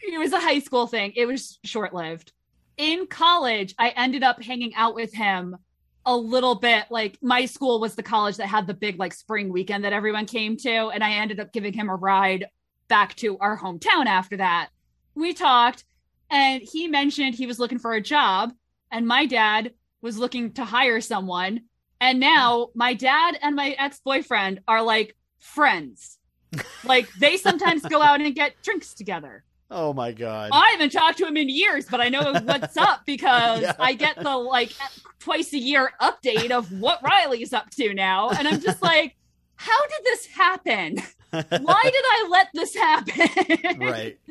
it 0.02 0.18
was 0.18 0.32
a 0.34 0.40
high 0.40 0.60
school 0.60 0.88
thing. 0.88 1.14
It 1.16 1.26
was 1.26 1.60
short 1.64 1.94
lived. 1.94 2.32
In 2.78 3.08
college, 3.08 3.74
I 3.80 3.90
ended 3.90 4.24
up 4.24 4.42
hanging 4.42 4.76
out 4.76 4.96
with 4.96 5.14
him 5.14 5.58
a 6.06 6.16
little 6.16 6.56
bit. 6.56 6.86
Like 6.90 7.18
my 7.22 7.46
school 7.46 7.80
was 7.80 7.96
the 7.96 8.04
college 8.04 8.38
that 8.38 8.48
had 8.48 8.68
the 8.68 8.74
big 8.74 9.00
like 9.00 9.14
spring 9.14 9.52
weekend 9.52 9.84
that 9.84 9.94
everyone 9.94 10.26
came 10.26 10.58
to, 10.58 10.90
and 10.90 11.04
I 11.04 11.14
ended 11.14 11.40
up 11.40 11.54
giving 11.54 11.74
him 11.74 11.90
a 11.90 11.96
ride 11.96 12.46
back 12.88 13.16
to 13.16 13.38
our 13.40 13.58
hometown 13.58 14.06
after 14.06 14.38
that. 14.38 14.70
We 15.16 15.34
talked, 15.34 15.86
and 16.30 16.62
he 16.62 16.88
mentioned 16.88 17.36
he 17.36 17.48
was 17.48 17.60
looking 17.60 17.80
for 17.80 17.94
a 17.94 18.02
job, 18.02 18.54
and 18.92 19.08
my 19.08 19.26
dad 19.26 19.74
was 20.02 20.18
looking 20.18 20.52
to 20.54 20.66
hire 20.66 21.02
someone. 21.02 21.62
And 22.00 22.20
now 22.20 22.70
my 22.76 22.94
dad 22.94 23.38
and 23.42 23.56
my 23.56 23.76
ex 23.80 24.00
boyfriend 24.04 24.60
are 24.68 24.84
like 24.84 25.16
friends. 25.40 26.20
like 26.84 27.12
they 27.14 27.38
sometimes 27.38 27.82
go 27.84 28.02
out 28.02 28.22
and 28.22 28.36
get 28.36 28.62
drinks 28.62 28.94
together. 28.94 29.44
Oh 29.72 29.94
my 29.94 30.12
god 30.12 30.50
I 30.54 30.70
haven't 30.72 30.92
talked 30.92 31.18
to 31.20 31.26
him 31.28 31.38
in 31.38 31.50
years, 31.50 31.86
but 31.90 32.00
I 32.02 32.10
know 32.10 32.34
what's 32.44 32.78
up 32.78 33.02
because 33.06 33.62
Yeah. 33.62 33.74
I 33.80 33.94
get 33.94 34.16
the 34.16 34.36
like 34.38 34.72
twice 35.20 35.54
a 35.54 35.58
year 35.58 35.92
update 36.02 36.52
of 36.52 36.72
what 36.72 37.02
Riley's 37.04 37.52
up 37.54 37.70
to 37.72 37.94
now. 37.94 38.30
And 38.30 38.48
I'm 38.48 38.60
just 38.62 38.82
like, 38.82 39.16
how 39.56 39.80
did 39.88 40.04
this 40.06 40.28
happen? 40.28 40.98
Why 41.32 41.40
did 41.50 41.66
I 41.66 42.28
let 42.30 42.48
this 42.54 42.76
happen? 42.76 43.80
right 43.80 44.18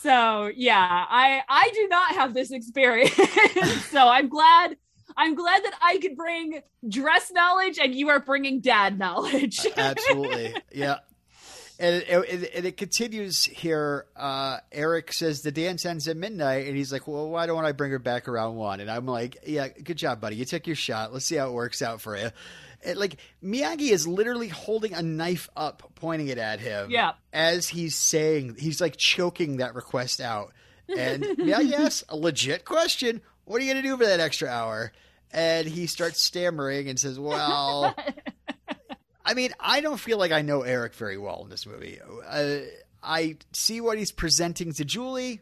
So 0.00 0.50
yeah, 0.56 1.04
I 1.10 1.42
I 1.48 1.70
do 1.74 1.88
not 1.88 2.12
have 2.14 2.32
this 2.32 2.50
experience. 2.50 3.12
so 3.90 4.08
I'm 4.08 4.28
glad 4.28 4.76
I'm 5.16 5.34
glad 5.34 5.62
that 5.62 5.74
I 5.82 5.98
could 5.98 6.16
bring 6.16 6.60
dress 6.88 7.30
knowledge 7.32 7.78
and 7.78 7.94
you 7.94 8.08
are 8.08 8.18
bringing 8.20 8.60
dad 8.60 8.98
knowledge. 8.98 9.60
absolutely 9.76 10.54
yeah 10.72 10.98
and 11.84 11.96
it, 11.96 12.08
it, 12.08 12.54
and 12.54 12.66
it 12.66 12.76
continues 12.78 13.44
here. 13.44 14.06
Uh, 14.16 14.58
Eric 14.72 15.12
says 15.12 15.42
the 15.42 15.52
dance 15.52 15.84
ends 15.84 16.08
at 16.08 16.16
midnight, 16.16 16.66
and 16.66 16.76
he's 16.76 16.90
like, 16.90 17.06
"Well, 17.06 17.28
why 17.28 17.44
don't 17.44 17.64
I 17.64 17.72
bring 17.72 17.90
her 17.90 17.98
back 17.98 18.26
around 18.26 18.56
one?" 18.56 18.80
And 18.80 18.90
I'm 18.90 19.04
like, 19.04 19.36
"Yeah, 19.46 19.68
good 19.68 19.98
job, 19.98 20.18
buddy. 20.20 20.36
You 20.36 20.46
took 20.46 20.66
your 20.66 20.76
shot. 20.76 21.12
Let's 21.12 21.26
see 21.26 21.36
how 21.36 21.48
it 21.48 21.52
works 21.52 21.82
out 21.82 22.00
for 22.00 22.16
you." 22.16 22.30
And, 22.84 22.98
like 22.98 23.16
Miyagi 23.42 23.90
is 23.90 24.06
literally 24.06 24.48
holding 24.48 24.94
a 24.94 25.02
knife 25.02 25.50
up, 25.56 25.92
pointing 25.94 26.28
it 26.28 26.38
at 26.38 26.60
him. 26.60 26.90
Yeah. 26.90 27.12
as 27.34 27.68
he's 27.68 27.96
saying, 27.96 28.56
he's 28.58 28.80
like 28.80 28.96
choking 28.96 29.58
that 29.58 29.74
request 29.74 30.22
out. 30.22 30.52
And 30.88 31.22
Miyagi 31.38 31.72
asks 31.72 32.04
a 32.08 32.16
legit 32.16 32.64
question: 32.64 33.20
"What 33.44 33.60
are 33.60 33.64
you 33.64 33.72
going 33.72 33.82
to 33.82 33.88
do 33.88 33.96
for 33.98 34.06
that 34.06 34.20
extra 34.20 34.48
hour?" 34.48 34.92
And 35.32 35.66
he 35.66 35.86
starts 35.86 36.22
stammering 36.22 36.88
and 36.88 36.98
says, 36.98 37.18
"Well." 37.18 37.94
I 39.24 39.34
mean, 39.34 39.50
I 39.58 39.80
don't 39.80 39.98
feel 39.98 40.18
like 40.18 40.32
I 40.32 40.42
know 40.42 40.62
Eric 40.62 40.94
very 40.94 41.16
well 41.18 41.42
in 41.44 41.50
this 41.50 41.66
movie. 41.66 41.98
Uh, 42.26 42.58
I 43.02 43.36
see 43.52 43.80
what 43.80 43.98
he's 43.98 44.12
presenting 44.12 44.72
to 44.74 44.84
Julie. 44.84 45.40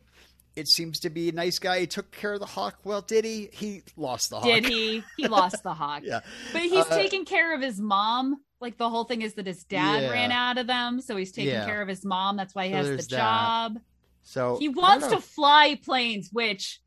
It 0.54 0.68
seems 0.68 1.00
to 1.00 1.10
be 1.10 1.30
a 1.30 1.32
nice 1.32 1.58
guy. 1.58 1.80
He 1.80 1.86
took 1.86 2.10
care 2.12 2.34
of 2.34 2.40
the 2.40 2.46
hawk. 2.46 2.78
Well, 2.84 3.00
did 3.00 3.24
he? 3.24 3.48
He 3.52 3.82
lost 3.96 4.30
the 4.30 4.36
hawk. 4.36 4.44
Did 4.44 4.66
he? 4.66 5.02
He 5.16 5.26
lost 5.26 5.62
the 5.62 5.72
hawk. 5.74 6.02
Yeah. 6.04 6.20
But 6.52 6.62
he's 6.62 6.84
Uh, 6.86 6.94
taking 6.96 7.24
care 7.24 7.54
of 7.54 7.62
his 7.62 7.80
mom. 7.80 8.36
Like 8.60 8.76
the 8.76 8.88
whole 8.90 9.04
thing 9.04 9.22
is 9.22 9.34
that 9.34 9.46
his 9.46 9.64
dad 9.64 10.02
Yeah. 10.02 10.10
ran 10.10 10.30
out 10.30 10.58
of 10.58 10.66
them, 10.66 11.00
so 11.00 11.16
he's 11.16 11.32
taking 11.32 11.52
Yeah. 11.52 11.64
care 11.64 11.80
of 11.82 11.88
his 11.88 12.04
mom. 12.04 12.36
That's 12.36 12.54
why 12.54 12.66
he 12.66 12.72
So 12.72 12.76
has 12.76 12.86
the 12.86 12.90
there's 12.92 13.06
that. 13.08 13.16
job. 13.16 13.78
So 14.24 14.58
He 14.58 14.68
wants 14.68 15.08
to 15.08 15.20
fly 15.20 15.80
planes, 15.82 16.28
which, 16.30 16.80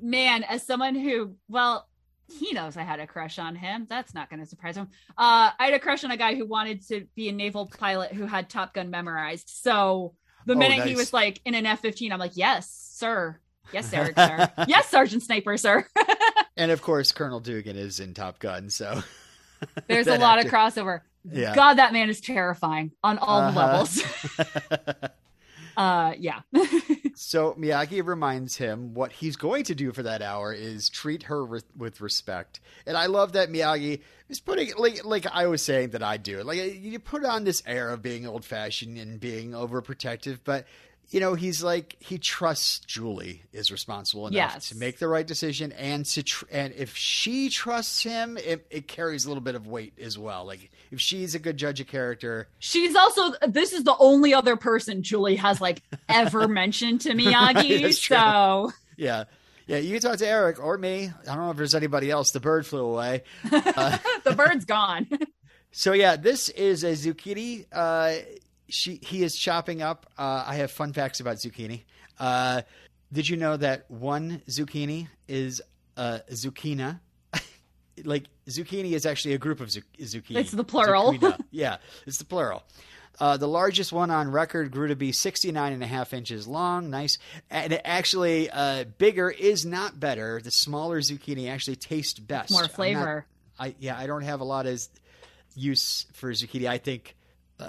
man, 0.00 0.42
as 0.44 0.66
someone 0.66 0.94
who, 0.96 1.36
well, 1.48 1.86
he 2.38 2.52
knows 2.52 2.76
I 2.76 2.82
had 2.82 3.00
a 3.00 3.06
crush 3.06 3.38
on 3.38 3.54
him. 3.56 3.86
That's 3.88 4.14
not 4.14 4.30
going 4.30 4.40
to 4.40 4.46
surprise 4.46 4.76
him. 4.76 4.88
Uh, 5.18 5.50
I 5.58 5.64
had 5.66 5.74
a 5.74 5.78
crush 5.78 6.04
on 6.04 6.10
a 6.10 6.16
guy 6.16 6.34
who 6.34 6.46
wanted 6.46 6.86
to 6.88 7.06
be 7.14 7.28
a 7.28 7.32
naval 7.32 7.66
pilot 7.66 8.12
who 8.12 8.26
had 8.26 8.48
Top 8.48 8.74
Gun 8.74 8.90
memorized. 8.90 9.48
So 9.48 10.14
the 10.46 10.54
Oh, 10.54 10.56
minute 10.58 10.86
he 10.86 10.94
was 10.94 11.12
like 11.12 11.40
in 11.44 11.54
an 11.54 11.66
F 11.66 11.80
15, 11.80 12.12
I'm 12.12 12.18
like, 12.18 12.32
yes, 12.36 12.70
sir. 12.70 13.38
Yes, 13.72 13.92
Eric, 13.92 14.16
sir. 14.18 14.50
yes, 14.68 14.88
Sergeant 14.88 15.22
Sniper, 15.22 15.56
sir. 15.56 15.86
And 16.56 16.70
of 16.72 16.82
course, 16.82 17.10
Colonel 17.12 17.40
Dugan 17.40 17.76
is 17.76 18.00
in 18.00 18.12
Top 18.12 18.38
Gun. 18.38 18.68
So 18.68 19.02
There's 19.88 20.06
a 20.08 20.18
lot 20.18 20.38
of 20.44 20.50
crossover. 20.50 21.00
Yeah. 21.24 21.54
God, 21.54 21.74
that 21.74 21.92
man 21.94 22.10
is 22.10 22.20
terrifying 22.20 22.90
on 23.02 23.16
all 23.18 23.40
Uh-huh. 23.40 23.58
levels. 23.58 24.02
Uh, 25.80 26.14
yeah. 26.18 26.40
So 27.14 27.52
Miyagi 27.52 28.04
reminds 28.04 28.56
him 28.56 28.94
what 28.94 29.12
he's 29.12 29.36
going 29.36 29.64
to 29.64 29.74
do 29.74 29.92
for 29.92 30.02
that 30.04 30.22
hour 30.22 30.54
is 30.54 30.88
treat 30.88 31.24
her 31.24 31.44
with, 31.44 31.64
with 31.76 32.00
respect. 32.00 32.60
And 32.86 32.96
I 32.96 33.06
love 33.06 33.32
that 33.32 33.50
Miyagi 33.50 34.00
is 34.30 34.40
putting 34.40 34.74
like 34.78 35.04
like 35.04 35.26
I 35.26 35.46
was 35.46 35.60
saying 35.60 35.90
that 35.90 36.02
I 36.02 36.16
do. 36.16 36.42
Like 36.42 36.80
you 36.80 36.98
put 36.98 37.24
on 37.26 37.44
this 37.44 37.62
air 37.66 37.90
of 37.90 38.00
being 38.00 38.26
old 38.26 38.46
fashioned 38.46 38.96
and 38.96 39.20
being 39.20 39.50
overprotective, 39.50 40.38
but 40.44 40.66
you 41.10 41.18
know 41.20 41.34
he's 41.34 41.62
like 41.62 41.96
he 41.98 42.18
trusts 42.18 42.80
Julie 42.80 43.42
is 43.52 43.70
responsible 43.72 44.26
enough 44.28 44.36
Yes. 44.54 44.68
to 44.68 44.76
make 44.76 44.98
the 44.98 45.08
right 45.08 45.26
decision 45.26 45.72
and 45.72 46.04
to 46.06 46.22
tr- 46.22 46.44
and 46.50 46.72
if 46.74 46.96
she 46.96 47.48
trusts 47.50 48.02
him, 48.02 48.36
it, 48.38 48.66
it 48.70 48.86
carries 48.88 49.24
a 49.24 49.28
little 49.28 49.42
bit 49.42 49.54
of 49.56 49.66
weight 49.66 49.94
as 50.00 50.16
well. 50.18 50.44
Like 50.46 50.70
if 50.90 51.00
she's 51.00 51.34
a 51.34 51.38
good 51.38 51.56
judge 51.56 51.80
of 51.80 51.86
character, 51.88 52.48
She's 52.58 52.94
also 52.94 53.32
this 53.48 53.72
is 53.72 53.84
the 53.84 53.96
only 53.98 54.32
other 54.34 54.56
person 54.56 55.02
Julie 55.02 55.36
has 55.36 55.60
like 55.60 55.82
ever 56.08 56.46
mentioned 56.48 57.00
to 57.02 57.10
Miyagi. 57.10 57.80
True. 57.80 57.92
so 57.92 58.72
yeah. 58.96 59.24
Yeah, 59.66 59.76
you 59.78 59.92
can 59.92 60.00
talk 60.10 60.18
to 60.18 60.26
Eric 60.26 60.58
or 60.60 60.76
me. 60.78 61.12
I 61.22 61.34
don't 61.34 61.44
know 61.44 61.50
if 61.52 61.56
there's 61.56 61.76
anybody 61.76 62.10
else. 62.10 62.32
The 62.32 62.40
bird 62.40 62.66
flew 62.66 62.84
away. 62.84 63.22
the 63.50 64.34
bird's 64.36 64.64
gone. 64.64 65.08
So 65.72 65.92
yeah, 65.92 66.16
this 66.16 66.48
is 66.48 66.82
a 66.82 66.94
zucchini. 66.94 67.64
Uh, 67.70 68.14
she 68.70 68.98
he 69.02 69.22
is 69.22 69.36
chopping 69.36 69.82
up. 69.82 70.06
Uh, 70.18 70.44
I 70.46 70.56
have 70.56 70.70
fun 70.70 70.92
facts 70.92 71.20
about 71.20 71.36
zucchini. 71.36 71.82
Uh, 72.18 72.62
did 73.12 73.28
you 73.28 73.36
know 73.36 73.56
that 73.56 73.90
one 73.90 74.42
zucchini 74.48 75.08
is 75.28 75.60
a 75.96 76.20
zucchina? 76.30 77.00
like 78.04 78.24
zucchini 78.48 78.92
is 78.92 79.04
actually 79.06 79.34
a 79.34 79.38
group 79.38 79.60
of 79.60 79.70
zu- 79.70 79.82
zucchini. 80.00 80.36
It's 80.36 80.52
the 80.52 80.64
plural. 80.64 81.14
Yeah, 81.50 81.78
it's 82.06 82.18
the 82.18 82.24
plural. 82.24 82.62
Uh, 83.18 83.36
the 83.36 83.48
largest 83.48 83.92
one 83.92 84.10
on 84.10 84.30
record 84.30 84.70
grew 84.70 84.88
to 84.88 84.96
be 84.96 85.12
69 85.12 85.72
and 85.74 85.82
a 85.82 85.86
half 85.86 86.14
inches 86.14 86.46
long. 86.48 86.88
Nice. 86.88 87.18
And 87.50 87.72
it 87.74 87.82
actually, 87.84 88.48
uh, 88.48 88.84
bigger 88.96 89.28
is 89.28 89.66
not 89.66 90.00
better. 90.00 90.40
The 90.42 90.50
smaller 90.50 91.00
zucchini 91.00 91.50
actually 91.50 91.76
tastes 91.76 92.18
best. 92.18 92.50
More 92.50 92.60
I'm 92.60 92.64
not- 92.68 92.74
flavor. 92.74 93.26
I 93.58 93.74
yeah, 93.78 93.98
I 93.98 94.06
don't 94.06 94.22
have 94.22 94.40
a 94.40 94.44
lot 94.44 94.66
of 94.66 94.80
use 95.54 96.06
for 96.14 96.30
zucchini. 96.30 96.66
I 96.68 96.78
think 96.78 97.14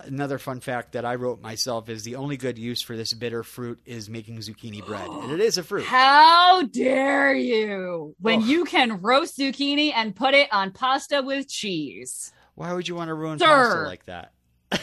another 0.06 0.38
fun 0.38 0.60
fact 0.60 0.94
that 0.94 1.06
I 1.06 1.16
wrote 1.16 1.42
myself 1.42 1.90
is 1.90 2.04
the 2.04 2.16
only 2.16 2.38
good 2.38 2.58
use 2.58 2.82
for 2.82 2.96
this 2.96 3.14
bitter 3.14 3.44
fruit 3.44 3.80
is 3.86 4.10
making 4.10 4.38
zucchini 4.40 4.86
bread, 4.86 5.08
and 5.10 5.32
it 5.32 5.40
is 5.40 5.58
a 5.58 5.64
fruit. 5.64 5.86
How 5.86 6.64
dare 6.64 7.34
you? 7.34 8.16
When 8.20 8.42
you 8.42 8.66
can 8.66 9.02
roast 9.02 9.38
zucchini 9.38 9.92
and 9.96 10.16
put 10.16 10.34
it 10.34 10.48
on 10.52 10.72
pasta 10.72 11.22
with 11.24 11.48
cheese. 11.48 12.32
Why 12.56 12.74
would 12.74 12.88
you 12.88 12.96
want 12.96 13.10
to 13.10 13.14
ruin 13.14 13.40
Sir. 13.40 13.46
pasta 13.46 13.82
like 13.88 14.06
that? 14.06 14.34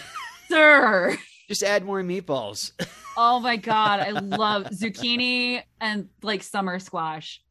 Sir. 0.49 1.17
Just 1.49 1.63
add 1.63 1.85
more 1.85 2.03
meatballs. 2.03 2.73
Oh 3.21 3.41
my 3.41 3.57
god, 3.57 3.99
I 3.99 4.11
love 4.11 4.67
zucchini 4.67 5.61
and 5.81 6.09
like 6.23 6.45
summer 6.45 6.79
squash. 6.79 7.43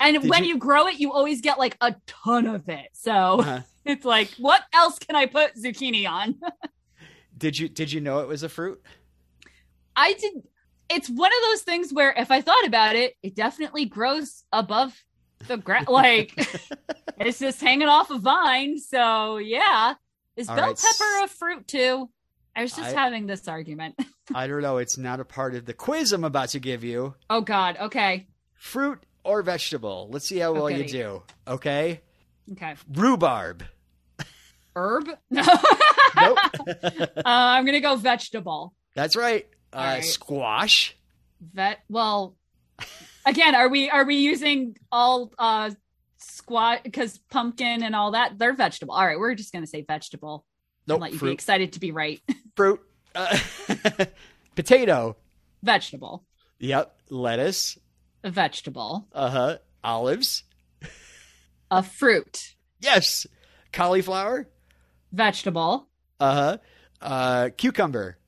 And 0.00 0.18
Did 0.22 0.30
when 0.30 0.44
you- 0.44 0.54
you... 0.54 0.58
grow 0.58 0.86
it, 0.86 0.98
you 0.98 1.12
always 1.12 1.42
get 1.42 1.58
like 1.58 1.76
a 1.82 1.94
ton 2.06 2.46
of 2.46 2.70
it. 2.70 2.88
So 2.94 3.40
Uh-huh. 3.40 3.60
it's 3.84 4.06
like, 4.06 4.30
what 4.38 4.62
else 4.72 4.98
can 4.98 5.16
I 5.16 5.26
put 5.26 5.56
zucchini 5.56 6.08
on? 6.08 6.40
Did 7.40 7.58
you 7.58 7.68
did 7.68 7.90
you 7.90 8.00
know 8.00 8.20
it 8.20 8.28
was 8.28 8.42
a 8.44 8.48
fruit? 8.48 8.80
I 9.96 10.12
did. 10.12 10.42
It's 10.88 11.08
one 11.10 11.30
of 11.32 11.38
those 11.50 11.62
things 11.62 11.92
where 11.92 12.12
if 12.16 12.30
I 12.30 12.40
thought 12.40 12.64
about 12.66 12.94
it, 12.96 13.14
it 13.22 13.34
definitely 13.34 13.86
grows 13.86 14.44
above 14.52 14.94
the 15.48 15.56
ground. 15.56 15.86
Like 15.88 16.34
it's 17.18 17.38
just 17.40 17.60
hanging 17.60 17.88
off 17.88 18.10
a 18.10 18.18
vine. 18.18 18.78
So 18.78 19.38
yeah, 19.38 19.94
is 20.36 20.48
All 20.48 20.56
bell 20.56 20.66
right. 20.68 20.76
pepper 20.76 21.24
a 21.24 21.28
fruit 21.28 21.66
too? 21.66 22.08
I 22.54 22.62
was 22.62 22.72
just 22.76 22.94
I- 22.94 23.00
having 23.00 23.26
this 23.26 23.48
argument. 23.48 23.98
I 24.34 24.46
don't 24.46 24.62
know. 24.62 24.76
It's 24.78 24.96
not 24.98 25.18
a 25.18 25.24
part 25.24 25.54
of 25.56 25.64
the 25.66 25.74
quiz 25.74 26.12
I'm 26.12 26.22
about 26.24 26.50
to 26.50 26.60
give 26.60 26.84
you. 26.84 27.14
oh 27.30 27.40
God. 27.40 27.76
Okay. 27.80 28.28
Fruit 28.54 29.00
or 29.24 29.42
vegetable? 29.42 30.08
Let's 30.12 30.28
see 30.28 30.38
how 30.38 30.52
well 30.52 30.70
you 30.70 30.86
do. 30.86 31.22
Okay, 31.48 32.00
Okay. 32.52 32.74
rhubarb. 32.92 33.64
Herb. 34.76 35.08
No. 35.30 35.42
Nope. 36.16 36.38
uh, 36.68 37.22
I'm 37.24 37.64
gonna 37.64 37.80
go 37.80 37.94
vegetable. 37.94 38.74
That's 38.96 39.14
right. 39.14 39.46
Uh, 39.72 39.76
right. 39.78 40.04
Squash. 40.04 40.96
Vet. 41.40 41.78
Well, 41.88 42.36
again, 43.24 43.54
are 43.54 43.68
we 43.68 43.88
are 43.88 44.04
we 44.04 44.16
using 44.16 44.76
all 44.90 45.32
uh 45.38 45.70
squat 46.18 46.80
because 46.82 47.18
pumpkin 47.30 47.84
and 47.84 47.94
all 47.94 48.10
that 48.10 48.38
they're 48.40 48.54
vegetable? 48.54 48.92
All 48.94 49.06
right, 49.06 49.18
we're 49.20 49.36
just 49.36 49.52
gonna 49.52 49.68
say 49.68 49.82
vegetable. 49.82 50.44
and 50.88 50.94
Nope. 50.94 51.00
let 51.02 51.10
you 51.12 51.14
be 51.14 51.18
fruit. 51.20 51.32
excited 51.32 51.72
to 51.74 51.80
be 51.80 51.92
right. 51.92 52.20
fruit. 52.56 52.80
Uh, 53.14 53.38
potato. 54.56 55.16
vegetable. 55.62 56.24
Yep. 56.58 56.92
Lettuce. 57.08 57.78
A 58.24 58.30
vegetable. 58.30 59.06
Uh 59.12 59.30
huh. 59.30 59.58
Olives. 59.84 60.42
A 61.70 61.84
fruit. 61.84 62.56
Yes. 62.80 63.28
Cauliflower. 63.72 64.48
Vegetable. 65.12 65.88
Uh 66.18 66.34
huh. 66.34 66.56
Uh, 67.00 67.48
cucumber. 67.56 68.18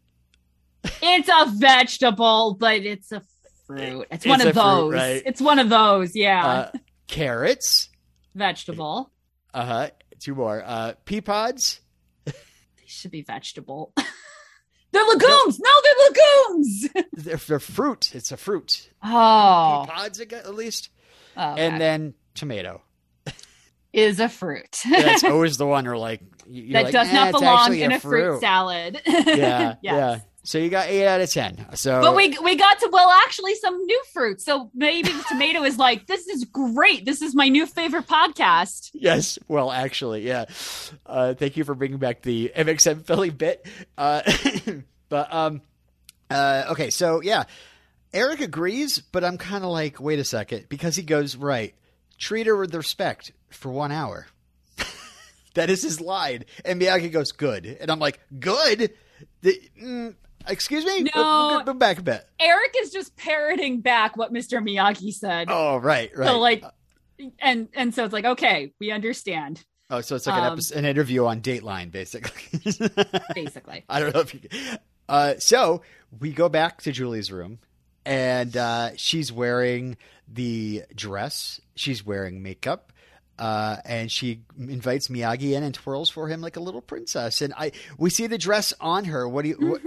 It's 1.03 1.29
a 1.29 1.51
vegetable, 1.59 2.57
but 2.59 2.81
it's 2.83 3.13
a 3.13 3.23
fruit. 3.67 4.07
It's, 4.11 4.25
It's 4.25 4.27
one 4.27 4.41
of 4.41 4.53
fruit, 4.53 4.55
those. 4.63 4.93
right? 4.95 5.23
It's 5.25 5.41
one 5.41 5.59
of 5.59 5.69
those. 5.69 6.17
Yeah. 6.17 6.47
Uh, 6.47 6.71
carrots. 7.07 7.89
vegetable. 8.35 9.13
Uh 9.55 9.65
huh. 9.65 9.91
Two 10.21 10.35
more. 10.35 10.63
Uh, 10.65 10.95
pea 11.05 11.21
pods. 11.21 11.81
They 12.25 12.33
should 12.87 13.11
be 13.11 13.23
vegetable. 13.23 13.93
they're 14.93 15.05
legumes. 15.05 15.61
No, 15.61 15.71
they're 15.83 16.09
legumes. 16.09 16.89
They're, 17.13 17.37
they're 17.37 17.61
fruit. 17.61 18.15
It's 18.15 18.33
a 18.33 18.37
fruit. 18.37 18.91
Oh, 19.03 19.85
Pea 19.87 19.93
pods, 19.93 20.21
at 20.21 20.55
least. 20.55 20.91
okay. 21.37 21.67
And 21.67 21.81
then 21.81 22.15
tomato. 22.35 22.83
is 23.93 24.21
a 24.21 24.29
fruit. 24.29 24.77
That's 24.91 25.25
always 25.25 25.57
the 25.57 25.67
one 25.67 25.85
where 25.87 25.97
like 25.97 26.21
that 26.73 26.85
like, 26.85 26.93
does 26.93 27.09
"Eh, 27.09 27.13
not 27.13 27.33
belong 27.33 27.75
in 27.77 27.93
a 27.93 28.01
fruit, 28.01 28.41
salad. 28.41 29.01
Yeah. 29.07 29.25
Yes. 29.27 29.77
Yeah. 29.83 30.19
So 30.45 30.59
you 30.59 30.71
got 30.71 30.89
eight 30.89 31.07
out 31.07 31.21
of 31.21 31.31
ten. 31.31 31.67
So 31.75 32.01
But 32.01 32.17
we 32.17 32.37
we 32.43 32.57
got 32.57 32.81
to 32.81 32.89
well 32.93 33.11
actually 33.25 33.55
some 33.55 33.77
new 33.85 34.03
fruit. 34.13 34.41
So 34.41 34.71
maybe 34.75 35.09
the 35.09 35.25
tomato 35.29 35.63
is 35.63 35.79
like 35.79 36.07
this 36.07 36.27
is 36.27 36.45
great. 36.45 37.05
This 37.05 37.23
is 37.23 37.35
my 37.35 37.49
new 37.49 37.65
favorite 37.65 38.07
podcast. 38.09 38.91
Yes. 38.93 39.39
Well, 39.47 39.71
actually, 39.71 40.27
yeah. 40.27 40.47
Uh, 41.07 41.35
thank 41.35 41.57
you 41.57 41.65
for 41.65 41.75
bringing 41.75 41.99
back 41.99 42.23
the 42.23 42.53
MXM 42.57 43.05
Philly 43.07 43.31
bit. 43.31 43.67
Uh, 43.97 44.23
but 45.09 45.33
um, 45.33 45.63
uh, 46.29 46.65
okay, 46.71 46.91
so 46.91 47.23
yeah, 47.23 47.45
Eric 48.13 48.41
agrees, 48.41 48.99
but 48.99 49.25
I'm 49.25 49.39
kind 49.39 49.65
of 49.65 49.71
like, 49.71 50.01
wait 50.01 50.19
a 50.19 50.25
second, 50.25 50.67
because 50.69 50.97
he 50.97 51.03
goes 51.03 51.37
right. 51.37 51.75
Treat 52.19 52.47
her 52.47 52.57
with 52.57 52.75
respect 52.75 53.33
for 53.51 53.71
one 53.71 53.93
hour. 53.93 54.27
That 55.55 55.71
is 55.71 55.83
his 55.83 56.01
line, 56.01 56.45
and 56.65 56.81
Miyagi 56.81 57.13
goes 57.13 57.33
good, 57.33 57.67
and 57.81 57.91
I'm 57.91 57.99
like, 57.99 58.21
good. 58.39 58.93
The, 59.43 59.61
mm, 59.81 60.15
excuse 60.49 60.85
me. 60.85 61.05
No. 61.15 61.63
Go 61.65 61.75
back 61.75 61.99
a 61.99 62.03
bit. 62.03 62.27
Eric 62.41 62.75
is 62.81 62.91
just 62.91 63.17
parroting 63.17 63.81
back 63.81 64.17
what 64.17 64.33
Mr. 64.33 64.63
Miyagi 64.63 65.13
said. 65.13 65.49
Oh, 65.51 65.77
right, 65.77 66.11
right. 66.17 66.29
So 66.29 66.39
like, 66.39 66.65
and 67.39 67.69
and 67.75 67.95
so 67.95 68.05
it's 68.05 68.13
like, 68.13 68.25
okay, 68.25 68.73
we 68.81 68.91
understand. 68.91 69.65
oh, 69.91 70.01
so 70.01 70.17
it's 70.17 70.27
like 70.27 70.39
an 70.39 70.45
um, 70.45 70.53
episode, 70.55 70.79
an 70.79 70.85
interview 70.85 71.27
on 71.27 71.41
Dateline, 71.41 71.91
basically. 71.91 72.61
Basically, 73.35 73.85
I 73.89 74.01
don't 74.01 74.15
know 74.15 74.21
if 74.21 74.35
you. 74.35 74.41
Uh, 75.09 75.35
so 75.39 75.83
we 76.19 76.33
go 76.33 76.49
back 76.49 76.81
to 76.83 76.93
Julie's 76.93 77.31
room, 77.31 77.59
and 78.05 78.57
uh, 78.57 78.91
she's 78.97 79.33
wearing 79.33 79.97
the 80.27 80.85
dress. 80.95 81.61
She's 81.75 82.05
wearing 82.05 82.43
makeup. 82.43 82.92
Uh, 83.43 83.77
and 83.85 84.13
she 84.13 84.41
invites 84.57 85.09
Miyagi 85.09 85.55
in 85.55 85.65
and 85.65 85.75
twirls 85.75 86.09
for 86.09 86.29
him 86.29 86.41
like 86.41 86.57
a 86.57 86.61
little 86.61 86.81
princess. 86.81 87.43
And 87.43 87.53
I, 87.57 87.73
we 87.99 88.09
see 88.09 88.29
the 88.29 88.39
dress 88.39 88.73
on 88.81 89.05
her. 89.07 89.29
What 89.29 89.43
do 89.43 89.49
you 89.49 89.57
what, 89.57 89.83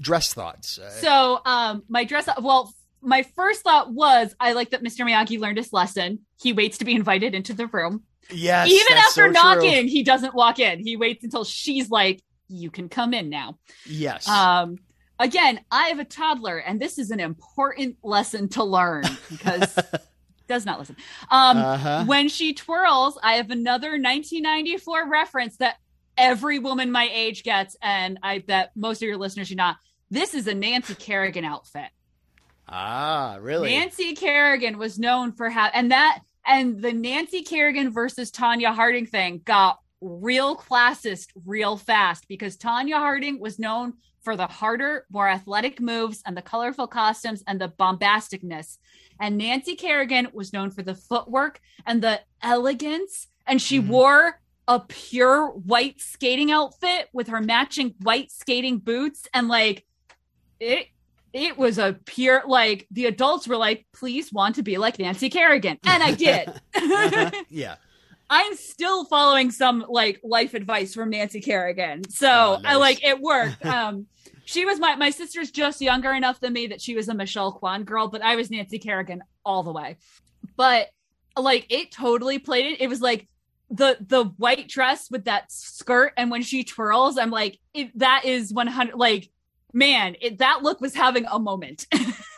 dress 0.00 0.34
thoughts? 0.34 0.80
Uh, 0.80 0.90
so 0.90 1.40
um, 1.46 1.84
my 1.88 2.02
dress. 2.02 2.28
Well, 2.42 2.74
my 3.00 3.22
first 3.36 3.62
thought 3.62 3.92
was 3.92 4.34
I 4.40 4.52
like 4.52 4.70
that 4.70 4.82
Mr. 4.82 5.06
Miyagi 5.06 5.38
learned 5.38 5.58
his 5.58 5.72
lesson. 5.72 6.26
He 6.42 6.52
waits 6.52 6.78
to 6.78 6.84
be 6.84 6.96
invited 6.96 7.36
into 7.36 7.54
the 7.54 7.68
room. 7.68 8.02
yes, 8.32 8.68
Even 8.68 8.98
after 8.98 9.26
so 9.26 9.30
knocking, 9.30 9.82
true. 9.82 9.88
he 9.88 10.02
doesn't 10.02 10.34
walk 10.34 10.58
in. 10.58 10.80
He 10.80 10.96
waits 10.96 11.22
until 11.22 11.44
she's 11.44 11.90
like, 11.90 12.20
"You 12.48 12.72
can 12.72 12.88
come 12.88 13.14
in 13.14 13.28
now." 13.28 13.60
Yes. 13.86 14.26
Um, 14.26 14.76
again, 15.20 15.60
I 15.70 15.90
have 15.90 16.00
a 16.00 16.04
toddler, 16.04 16.58
and 16.58 16.80
this 16.80 16.98
is 16.98 17.12
an 17.12 17.20
important 17.20 17.98
lesson 18.02 18.48
to 18.50 18.64
learn 18.64 19.04
because 19.30 19.78
does 20.48 20.64
not 20.66 20.78
listen. 20.78 20.96
Um, 21.30 21.56
Uh-huh. 21.58 22.04
when 22.06 22.28
she 22.28 22.54
twirls, 22.54 23.18
I 23.22 23.34
have 23.34 23.50
another 23.50 23.90
1994 23.98 25.08
reference 25.08 25.56
that 25.58 25.76
every 26.16 26.58
woman 26.58 26.90
my 26.90 27.08
age 27.12 27.42
gets, 27.44 27.76
and 27.82 28.18
I 28.22 28.38
bet 28.40 28.72
most 28.74 29.02
of 29.02 29.06
your 29.06 29.16
listeners 29.18 29.48
do 29.50 29.54
not. 29.54 29.76
This 30.10 30.34
is 30.34 30.46
a 30.46 30.54
Nancy 30.54 30.94
Kerrigan 30.94 31.44
outfit. 31.44 31.90
ah, 32.68 33.38
really? 33.40 33.70
Nancy 33.70 34.14
Kerrigan 34.14 34.78
was 34.78 34.98
known 34.98 35.32
for 35.32 35.48
how, 35.50 35.66
and 35.72 35.90
that, 35.92 36.20
and 36.46 36.80
the 36.80 36.92
Nancy 36.92 37.42
Kerrigan 37.42 37.90
versus 37.92 38.30
Tonya 38.30 38.74
Harding 38.74 39.06
thing 39.06 39.40
got 39.44 39.78
real 40.00 40.56
classist 40.56 41.28
real 41.44 41.76
fast 41.76 42.26
because 42.28 42.56
Tonya 42.56 42.94
Harding 42.98 43.40
was 43.40 43.58
known 43.58 43.94
for 44.22 44.36
the 44.36 44.46
harder, 44.46 45.06
more 45.10 45.28
athletic 45.28 45.80
moves 45.80 46.22
and 46.26 46.36
the 46.36 46.42
colorful 46.42 46.86
costumes 46.86 47.42
and 47.46 47.60
the 47.60 47.68
bombasticness. 47.68 48.78
And 49.20 49.36
Nancy 49.38 49.74
Kerrigan 49.74 50.28
was 50.32 50.52
known 50.52 50.70
for 50.70 50.82
the 50.82 50.94
footwork 50.94 51.60
and 51.86 52.02
the 52.02 52.20
elegance. 52.42 53.28
And 53.46 53.60
she 53.62 53.80
Mhm. 53.80 53.88
wore 53.88 54.40
a 54.66 54.80
pure 54.80 55.48
white 55.48 56.00
skating 56.00 56.50
outfit 56.50 57.08
with 57.12 57.28
her 57.28 57.40
matching 57.40 57.94
white 58.02 58.30
skating 58.30 58.78
boots. 58.78 59.26
And 59.32 59.48
like, 59.48 59.84
it 60.60 60.88
it 61.32 61.56
was 61.58 61.78
a 61.78 61.92
pure 62.06 62.42
like 62.46 62.86
the 62.90 63.04
adults 63.04 63.46
were 63.46 63.56
like 63.56 63.86
please 63.92 64.32
want 64.32 64.54
to 64.54 64.62
be 64.62 64.78
like 64.78 64.98
nancy 64.98 65.28
kerrigan 65.28 65.78
and 65.86 66.02
i 66.02 66.10
did 66.12 66.48
Uh-huh. 66.74 67.30
Yeah. 67.50 67.76
I'm 68.30 68.54
still 68.56 69.04
following 69.04 69.50
some 69.50 69.84
like 69.88 70.20
life 70.22 70.54
advice 70.54 70.94
from 70.94 71.10
nancy 71.10 71.40
kerrigan. 71.40 72.08
So 72.10 72.28
Oh, 72.28 72.60
i 72.64 72.76
like 72.76 73.04
it 73.04 73.20
worked. 73.20 73.64
Um 73.64 74.06
she 74.44 74.64
was 74.64 74.78
my 74.78 74.96
my 74.96 75.10
sister's 75.10 75.50
just 75.50 75.80
younger 75.80 76.12
enough 76.12 76.40
than 76.40 76.52
me 76.52 76.68
that 76.68 76.80
she 76.80 76.94
was 76.94 77.08
a 77.08 77.14
michelle 77.14 77.52
kwan 77.52 77.84
girl 77.84 78.08
but 78.08 78.22
i 78.22 78.36
was 78.36 78.50
nancy 78.50 78.78
kerrigan 78.78 79.22
all 79.44 79.62
the 79.62 79.72
way. 79.72 79.96
But 80.56 80.88
like 81.36 81.66
it 81.70 81.92
totally 81.92 82.38
played 82.38 82.66
it. 82.66 82.80
It 82.80 82.88
was 82.88 83.00
like 83.00 83.28
the 83.70 83.96
the 84.00 84.24
white 84.24 84.66
dress 84.68 85.10
with 85.10 85.24
that 85.26 85.52
skirt 85.52 86.12
and 86.16 86.30
when 86.30 86.40
she 86.42 86.64
twirls 86.64 87.18
i'm 87.18 87.30
like 87.30 87.58
it, 87.74 87.96
that 87.98 88.24
is 88.24 88.50
100 88.52 88.96
like 88.96 89.30
man 89.74 90.16
it, 90.22 90.38
that 90.38 90.62
look 90.62 90.80
was 90.80 90.94
having 90.94 91.26
a 91.30 91.38
moment. 91.38 91.86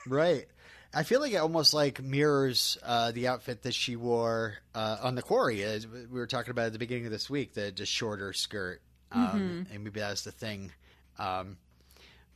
Right. 0.08 0.46
I 0.92 1.04
feel 1.04 1.20
like 1.20 1.32
it 1.32 1.36
almost 1.36 1.72
like 1.72 2.02
mirrors 2.02 2.76
uh, 2.82 3.12
the 3.12 3.28
outfit 3.28 3.62
that 3.62 3.74
she 3.74 3.94
wore 3.96 4.54
uh, 4.74 4.96
on 5.02 5.14
the 5.14 5.22
quarry. 5.22 5.62
As 5.62 5.86
we 5.86 6.06
were 6.06 6.26
talking 6.26 6.50
about 6.50 6.66
at 6.66 6.72
the 6.72 6.78
beginning 6.80 7.06
of 7.06 7.12
this 7.12 7.30
week, 7.30 7.54
the 7.54 7.72
shorter 7.86 8.32
skirt, 8.32 8.80
um, 9.12 9.66
and 9.72 9.84
maybe 9.84 10.00
that's 10.00 10.22
the 10.22 10.32
thing. 10.32 10.72
Um, 11.18 11.58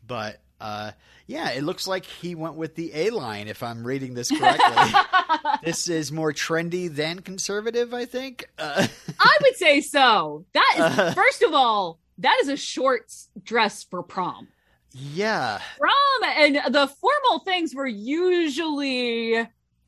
but 0.06 0.40
uh, 0.60 0.92
yeah, 1.26 1.50
it 1.50 1.64
looks 1.64 1.86
like 1.88 2.04
he 2.04 2.34
went 2.34 2.54
with 2.54 2.74
the 2.76 2.92
A 2.94 3.10
line. 3.10 3.48
If 3.48 3.62
I'm 3.62 3.84
reading 3.84 4.14
this 4.14 4.30
correctly, 4.30 4.92
this 5.64 5.88
is 5.88 6.12
more 6.12 6.32
trendy 6.32 6.88
than 6.94 7.20
conservative. 7.20 7.92
I 7.92 8.04
think. 8.04 8.48
Uh, 8.58 8.86
I 9.18 9.38
would 9.42 9.56
say 9.56 9.80
so. 9.80 10.44
That 10.52 10.72
is, 10.76 10.80
Uh. 10.98 11.12
first 11.16 11.42
of 11.42 11.52
all, 11.54 11.98
that 12.18 12.38
is 12.42 12.48
a 12.48 12.56
short 12.56 13.10
dress 13.42 13.82
for 13.82 14.02
prom. 14.02 14.48
Yeah. 14.94 15.60
Prom 15.78 16.30
and 16.36 16.74
the 16.74 16.86
formal 16.86 17.40
things 17.44 17.74
were 17.74 17.86
usually 17.86 19.46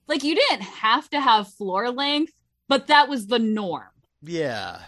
like 0.09 0.25
you 0.25 0.35
didn't 0.35 0.63
have 0.63 1.09
to 1.11 1.21
have 1.21 1.53
floor 1.53 1.91
length, 1.91 2.33
but 2.69 2.89
that 2.89 3.09
was 3.09 3.27
the 3.27 3.39
norm. 3.39 3.85
Yeah. 4.23 4.81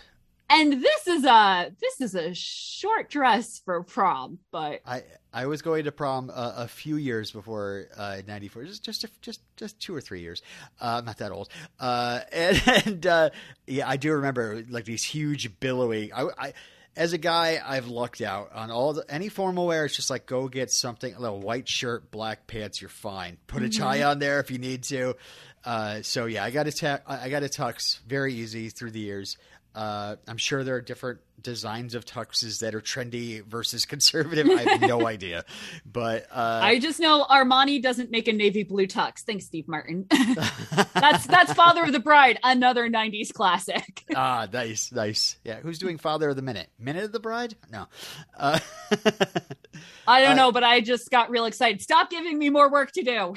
And 0.50 0.82
this 0.82 1.06
is 1.06 1.24
a 1.24 1.70
this 1.78 2.00
is 2.00 2.14
a 2.14 2.34
short 2.34 3.10
dress 3.10 3.60
for 3.62 3.82
prom, 3.82 4.38
but 4.50 4.80
I 4.86 5.02
I 5.30 5.44
was 5.44 5.60
going 5.60 5.84
to 5.84 5.92
prom 5.92 6.30
uh, 6.30 6.54
a 6.56 6.68
few 6.68 6.96
years 6.96 7.30
before 7.30 7.88
uh, 7.96 8.22
'94, 8.26 8.64
just 8.64 8.82
just 8.82 9.04
a, 9.04 9.10
just 9.20 9.42
just 9.56 9.78
two 9.78 9.94
or 9.94 10.00
three 10.00 10.20
years. 10.20 10.40
Uh, 10.80 10.96
I'm 10.98 11.04
not 11.04 11.18
that 11.18 11.32
old. 11.32 11.50
Uh, 11.78 12.20
and 12.32 12.62
and 12.86 13.06
uh, 13.06 13.30
yeah, 13.66 13.86
I 13.86 13.98
do 13.98 14.12
remember 14.12 14.64
like 14.70 14.86
these 14.86 15.02
huge 15.02 15.60
billowing. 15.60 16.14
I, 16.14 16.28
I 16.38 16.52
as 16.98 17.12
a 17.12 17.18
guy, 17.18 17.62
I've 17.64 17.86
lucked 17.86 18.20
out 18.20 18.50
on 18.52 18.72
all 18.72 18.92
the 18.92 19.04
any 19.08 19.28
formal 19.28 19.66
wear. 19.66 19.84
It's 19.84 19.94
just 19.94 20.10
like 20.10 20.26
go 20.26 20.48
get 20.48 20.72
something, 20.72 21.14
a 21.14 21.20
little 21.20 21.40
white 21.40 21.68
shirt, 21.68 22.10
black 22.10 22.48
pants. 22.48 22.82
You're 22.82 22.88
fine. 22.90 23.38
Put 23.46 23.62
a 23.62 23.68
tie 23.68 24.02
on 24.02 24.18
there 24.18 24.40
if 24.40 24.50
you 24.50 24.58
need 24.58 24.82
to. 24.84 25.14
Uh, 25.64 26.02
so 26.02 26.26
yeah, 26.26 26.42
I 26.44 26.50
got 26.50 26.66
a 26.66 26.72
ta- 26.72 27.00
I 27.06 27.28
got 27.28 27.44
a 27.44 27.46
tux 27.46 28.00
very 28.00 28.34
easy 28.34 28.68
through 28.68 28.90
the 28.90 29.00
years. 29.00 29.38
Uh, 29.78 30.16
I'm 30.26 30.38
sure 30.38 30.64
there 30.64 30.74
are 30.74 30.80
different 30.80 31.20
designs 31.40 31.94
of 31.94 32.04
tuxes 32.04 32.58
that 32.62 32.74
are 32.74 32.80
trendy 32.80 33.44
versus 33.44 33.84
conservative. 33.86 34.50
I 34.50 34.62
have 34.62 34.80
no 34.80 35.06
idea, 35.14 35.44
but 35.86 36.26
uh, 36.32 36.58
I 36.64 36.80
just 36.80 36.98
know 36.98 37.24
Armani 37.24 37.80
doesn't 37.80 38.10
make 38.10 38.26
a 38.26 38.32
navy 38.32 38.64
blue 38.64 38.88
tux. 38.88 39.20
Thanks, 39.20 39.44
Steve 39.46 39.68
Martin. 39.68 40.06
that's 40.94 41.26
that's 41.28 41.52
Father 41.52 41.84
of 41.84 41.92
the 41.92 42.00
Bride, 42.00 42.40
another 42.42 42.88
'90s 42.90 43.32
classic. 43.32 44.02
ah, 44.16 44.48
nice, 44.52 44.90
nice. 44.90 45.36
Yeah, 45.44 45.60
who's 45.60 45.78
doing 45.78 45.96
Father 45.96 46.28
of 46.28 46.34
the 46.34 46.42
Minute? 46.42 46.70
Minute 46.80 47.04
of 47.04 47.12
the 47.12 47.20
Bride? 47.20 47.54
No. 47.70 47.86
Uh, 48.36 48.58
I 50.08 50.20
don't 50.22 50.32
Uh, 50.32 50.34
know, 50.34 50.50
but 50.50 50.64
I 50.64 50.80
just 50.80 51.08
got 51.08 51.30
real 51.30 51.44
excited. 51.44 51.80
Stop 51.82 52.10
giving 52.10 52.36
me 52.36 52.50
more 52.50 52.68
work 52.68 52.90
to 52.92 53.02
do. 53.02 53.34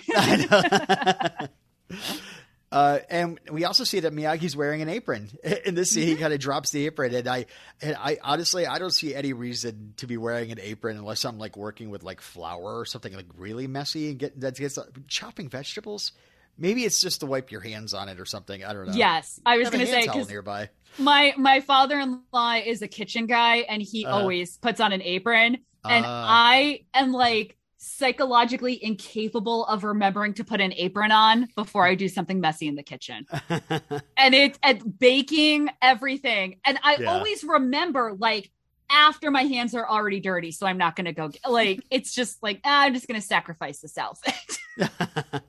Uh, 2.71 2.99
and 3.09 3.37
we 3.51 3.65
also 3.65 3.83
see 3.83 3.99
that 3.99 4.13
Miyagi's 4.13 4.55
wearing 4.55 4.81
an 4.81 4.87
apron 4.87 5.29
in 5.65 5.75
this 5.75 5.91
scene. 5.91 6.07
He 6.07 6.15
kind 6.15 6.33
of 6.33 6.39
drops 6.39 6.71
the 6.71 6.85
apron, 6.85 7.13
and 7.13 7.27
I, 7.27 7.45
and 7.81 7.97
I 7.99 8.17
honestly, 8.23 8.65
I 8.65 8.79
don't 8.79 8.93
see 8.93 9.13
any 9.13 9.33
reason 9.33 9.93
to 9.97 10.07
be 10.07 10.15
wearing 10.15 10.51
an 10.51 10.59
apron 10.61 10.95
unless 10.97 11.25
I'm 11.25 11.37
like 11.37 11.57
working 11.57 11.89
with 11.89 12.01
like 12.03 12.21
flour 12.21 12.79
or 12.79 12.85
something 12.85 13.13
like 13.13 13.25
really 13.37 13.67
messy 13.67 14.09
and 14.11 14.19
get 14.19 14.39
that 14.39 14.55
gets 14.55 14.79
chopping 15.07 15.49
vegetables. 15.49 16.13
Maybe 16.57 16.85
it's 16.85 17.01
just 17.01 17.21
to 17.21 17.25
wipe 17.25 17.49
your 17.51 17.61
hands 17.61 17.93
on 17.93 18.07
it 18.07 18.19
or 18.19 18.25
something. 18.25 18.63
I 18.63 18.73
don't 18.73 18.87
know. 18.87 18.93
yes, 18.93 19.39
I 19.45 19.57
was 19.57 19.69
going 19.69 19.79
to 19.85 19.87
say 19.91 20.03
because 20.05 20.29
nearby. 20.29 20.69
my 20.97 21.33
my 21.37 21.59
father-in-law 21.61 22.55
is 22.65 22.81
a 22.81 22.87
kitchen 22.87 23.25
guy, 23.25 23.57
and 23.57 23.81
he 23.81 24.05
Uh-huh. 24.05 24.17
always 24.17 24.57
puts 24.57 24.79
on 24.79 24.91
an 24.93 25.01
apron, 25.01 25.55
and 25.83 26.05
Ah. 26.05 26.25
I 26.53 26.81
am 26.93 27.11
like 27.11 27.57
psychologically 27.83 28.83
incapable 28.83 29.65
of 29.65 29.83
remembering 29.83 30.35
to 30.35 30.43
put 30.43 30.61
an 30.61 30.71
apron 30.77 31.11
on 31.11 31.47
before 31.55 31.83
I 31.83 31.95
do 31.95 32.07
something 32.07 32.39
messy 32.39 32.67
in 32.67 32.75
the 32.75 32.83
kitchen. 32.83 33.25
and 33.49 34.35
it's 34.35 34.59
at 34.61 34.99
baking 34.99 35.69
everything. 35.81 36.59
And 36.63 36.77
I 36.83 36.97
Yeah. 36.97 37.09
always 37.09 37.43
remember 37.43 38.13
like 38.15 38.51
after 38.91 39.31
my 39.31 39.43
hands 39.43 39.73
are 39.73 39.89
already 39.89 40.19
dirty, 40.19 40.51
so 40.51 40.67
I'm 40.67 40.77
not 40.77 40.95
going 40.95 41.05
to 41.05 41.13
go 41.13 41.31
like 41.49 41.81
it's 41.91 42.13
just 42.13 42.41
like 42.43 42.61
ah, 42.63 42.83
I'm 42.83 42.93
just 42.93 43.07
going 43.07 43.19
to 43.19 43.25
sacrifice 43.25 43.79
this 43.79 43.97
outfit. 43.97 44.35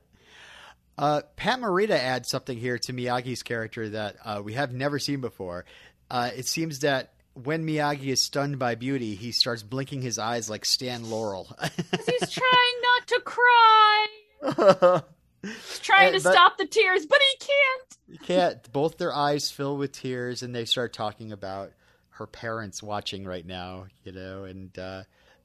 Uh, 0.99 1.23
Pat 1.37 1.59
Morita 1.59 1.93
adds 1.99 2.29
something 2.29 2.57
here 2.57 2.79
to 2.79 2.93
Miyagi's 2.93 3.43
character 3.43 3.89
that 3.89 4.17
uh, 4.25 4.43
we 4.45 4.53
have 4.53 4.75
never 4.75 4.99
seen 4.99 5.23
before. 5.23 5.65
Uh, 6.11 6.31
it 6.37 6.47
seems 6.47 6.81
that 6.81 7.12
when 7.35 7.67
Miyagi 7.67 8.07
is 8.09 8.21
stunned 8.23 8.59
by 8.59 8.75
beauty, 8.75 9.15
he 9.15 9.33
starts 9.33 9.63
blinking 9.63 10.03
his 10.03 10.19
eyes 10.19 10.51
like 10.51 10.65
Stan 10.65 11.09
Laurel. 11.11 11.57
He's 11.63 12.31
trying 12.31 12.77
not 12.83 13.07
to 13.09 13.21
cry. 13.25 14.07
He's 15.43 15.79
trying 15.81 16.09
Uh, 16.15 16.19
to 16.19 16.23
but- 16.23 16.33
stop 16.33 16.59
the 16.59 16.67
tears, 16.67 17.07
but 17.07 17.19
he 17.21 17.47
can't. 17.47 17.97
you 18.09 18.19
can't. 18.19 18.73
Both 18.73 18.99
their 18.99 19.13
eyes 19.15 19.51
fill 19.51 19.77
with 19.77 19.93
tears, 19.93 20.43
and 20.43 20.55
they 20.55 20.65
start 20.65 20.93
talking 20.93 21.33
about 21.33 21.73
her 22.11 22.27
parents 22.27 22.83
watching 22.83 23.25
right 23.25 23.45
now. 23.47 23.87
You 24.05 24.13
know, 24.13 24.45
and 24.45 24.79
uh, 24.79 25.03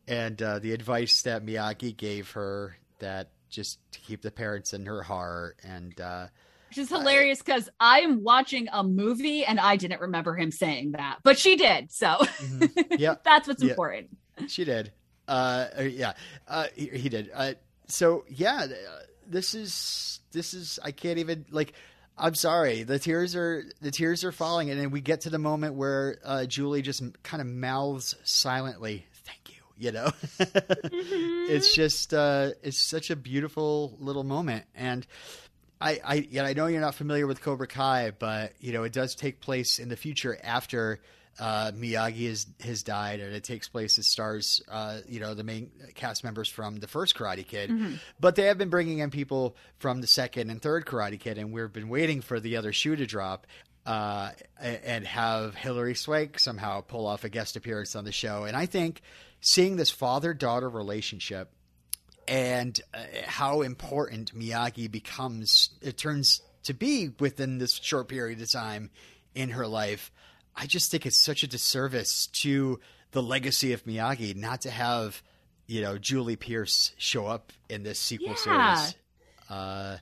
and 0.07 0.39
uh, 0.41 0.59
the 0.59 0.73
advice 0.73 1.23
that 1.23 1.45
Miyagi 1.45 1.95
gave 1.97 2.31
her 2.31 2.77
that 2.99 3.29
just 3.49 3.79
to 3.93 3.99
keep 4.01 4.21
the 4.21 4.31
parents 4.31 4.73
in 4.73 4.85
her 4.85 5.01
heart 5.03 5.57
and. 5.63 5.99
Uh, 5.99 6.27
Which 6.69 6.77
is 6.77 6.89
hilarious 6.89 7.39
because 7.41 7.69
I'm 7.79 8.23
watching 8.23 8.67
a 8.71 8.83
movie 8.83 9.45
and 9.45 9.59
I 9.59 9.77
didn't 9.77 10.01
remember 10.01 10.35
him 10.35 10.51
saying 10.51 10.91
that, 10.93 11.19
but 11.23 11.37
she 11.39 11.55
did. 11.55 11.91
So 11.91 12.17
yeah, 12.97 13.15
that's 13.23 13.47
what's 13.47 13.63
Yeah. 13.63 13.71
important. 13.71 14.09
she 14.47 14.65
did. 14.65 14.91
Uh, 15.27 15.67
uh, 15.79 15.81
yeah, 15.83 16.13
uh, 16.47 16.67
he, 16.75 16.87
he 16.87 17.09
did. 17.09 17.29
Uh, 17.33 17.53
so 17.87 18.23
yeah, 18.29 18.65
uh, 18.65 18.99
this 19.27 19.53
is 19.55 20.19
this 20.31 20.53
is. 20.53 20.79
I 20.83 20.91
can't 20.91 21.19
even 21.19 21.45
like. 21.51 21.73
I'm 22.17 22.33
sorry. 22.33 22.83
The 22.83 22.97
tears 22.97 23.35
are 23.35 23.63
the 23.81 23.91
tears 23.91 24.23
are 24.23 24.31
falling, 24.31 24.69
and 24.69 24.79
then 24.79 24.89
we 24.89 25.01
get 25.01 25.21
to 25.21 25.29
the 25.29 25.37
moment 25.39 25.75
where 25.75 26.17
uh, 26.25 26.45
Julie 26.45 26.81
just 26.81 27.03
kind 27.23 27.41
of 27.41 27.47
mouths 27.47 28.15
silently, 28.23 29.05
"Thank 29.25 29.49
you." 29.49 29.55
You 29.77 29.91
know, 29.91 30.11
it's 30.39 31.75
just 31.75 32.13
uh, 32.13 32.51
it's 32.63 32.79
such 32.81 33.09
a 33.09 33.15
beautiful 33.15 33.95
little 33.99 34.23
moment, 34.23 34.65
and 34.75 35.05
I 35.79 35.99
I 36.03 36.27
yeah, 36.29 36.43
I 36.43 36.53
know 36.53 36.67
you're 36.67 36.81
not 36.81 36.95
familiar 36.95 37.27
with 37.27 37.41
Cobra 37.41 37.67
Kai, 37.67 38.11
but 38.11 38.53
you 38.59 38.73
know 38.73 38.83
it 38.83 38.93
does 38.93 39.15
take 39.15 39.39
place 39.39 39.79
in 39.79 39.89
the 39.89 39.97
future 39.97 40.37
after 40.43 40.99
uh, 41.39 41.71
Miyagi 41.71 42.27
has 42.29 42.47
has 42.61 42.83
died, 42.83 43.19
and 43.19 43.33
it 43.33 43.43
takes 43.43 43.69
place. 43.69 43.97
It 43.97 44.05
stars, 44.05 44.61
uh, 44.69 44.99
you 45.07 45.19
know, 45.19 45.33
the 45.33 45.43
main 45.43 45.71
cast 45.95 46.23
members 46.23 46.49
from 46.49 46.77
the 46.77 46.87
first 46.87 47.15
Karate 47.15 47.45
Kid, 47.45 47.71
but 48.19 48.35
they 48.35 48.43
have 48.43 48.57
been 48.57 48.69
bringing 48.69 48.99
in 48.99 49.11
people 49.11 49.55
from 49.77 50.01
the 50.01 50.07
second 50.07 50.49
and 50.49 50.61
third 50.61 50.85
Karate 50.85 51.19
Kid, 51.19 51.37
and 51.37 51.51
we've 51.51 51.71
been 51.71 51.89
waiting 51.89 52.21
for 52.21 52.39
the 52.39 52.57
other 52.57 52.73
shoe 52.73 52.95
to 52.95 53.05
drop. 53.05 53.47
Uh, 53.85 54.31
and 54.59 55.07
have 55.07 55.55
Hilary 55.55 55.95
Swank 55.95 56.39
somehow 56.39 56.81
pull 56.81 57.07
off 57.07 57.23
a 57.23 57.29
guest 57.29 57.55
appearance 57.55 57.95
on 57.95 58.03
the 58.03 58.11
show. 58.11 58.43
And 58.43 58.53
I 58.57 58.65
think 58.65 58.99
seeing 59.39 59.77
this 59.77 59.89
father 59.89 60.33
daughter 60.33 60.69
relationship 60.69 61.53
and 62.27 62.79
uh, 62.93 62.99
how 63.25 63.61
important 63.61 64.37
Miyagi 64.37 64.89
becomes, 64.91 65.69
it 65.81 65.97
turns 65.97 66.41
to 66.63 66.73
be 66.73 67.09
within 67.19 67.57
this 67.57 67.73
short 67.73 68.07
period 68.07 68.41
of 68.41 68.51
time 68.51 68.89
in 69.35 69.49
her 69.49 69.67
life. 69.67 70.11
I 70.55 70.65
just 70.65 70.91
think 70.91 71.05
it's 71.05 71.19
such 71.23 71.43
a 71.43 71.47
disservice 71.47 72.27
to 72.41 72.79
the 73.11 73.21
legacy 73.23 73.73
of 73.73 73.85
Miyagi 73.85 74.35
not 74.35 74.61
to 74.61 74.71
have, 74.71 75.21
you 75.67 75.81
know, 75.81 75.97
Julie 75.97 76.35
Pierce 76.35 76.93
show 76.97 77.27
up 77.27 77.53
in 77.69 77.83
this 77.83 77.99
sequel 77.99 78.35
Yeah. 78.45 78.75
series. 78.75 78.95
Uh, 79.49 79.97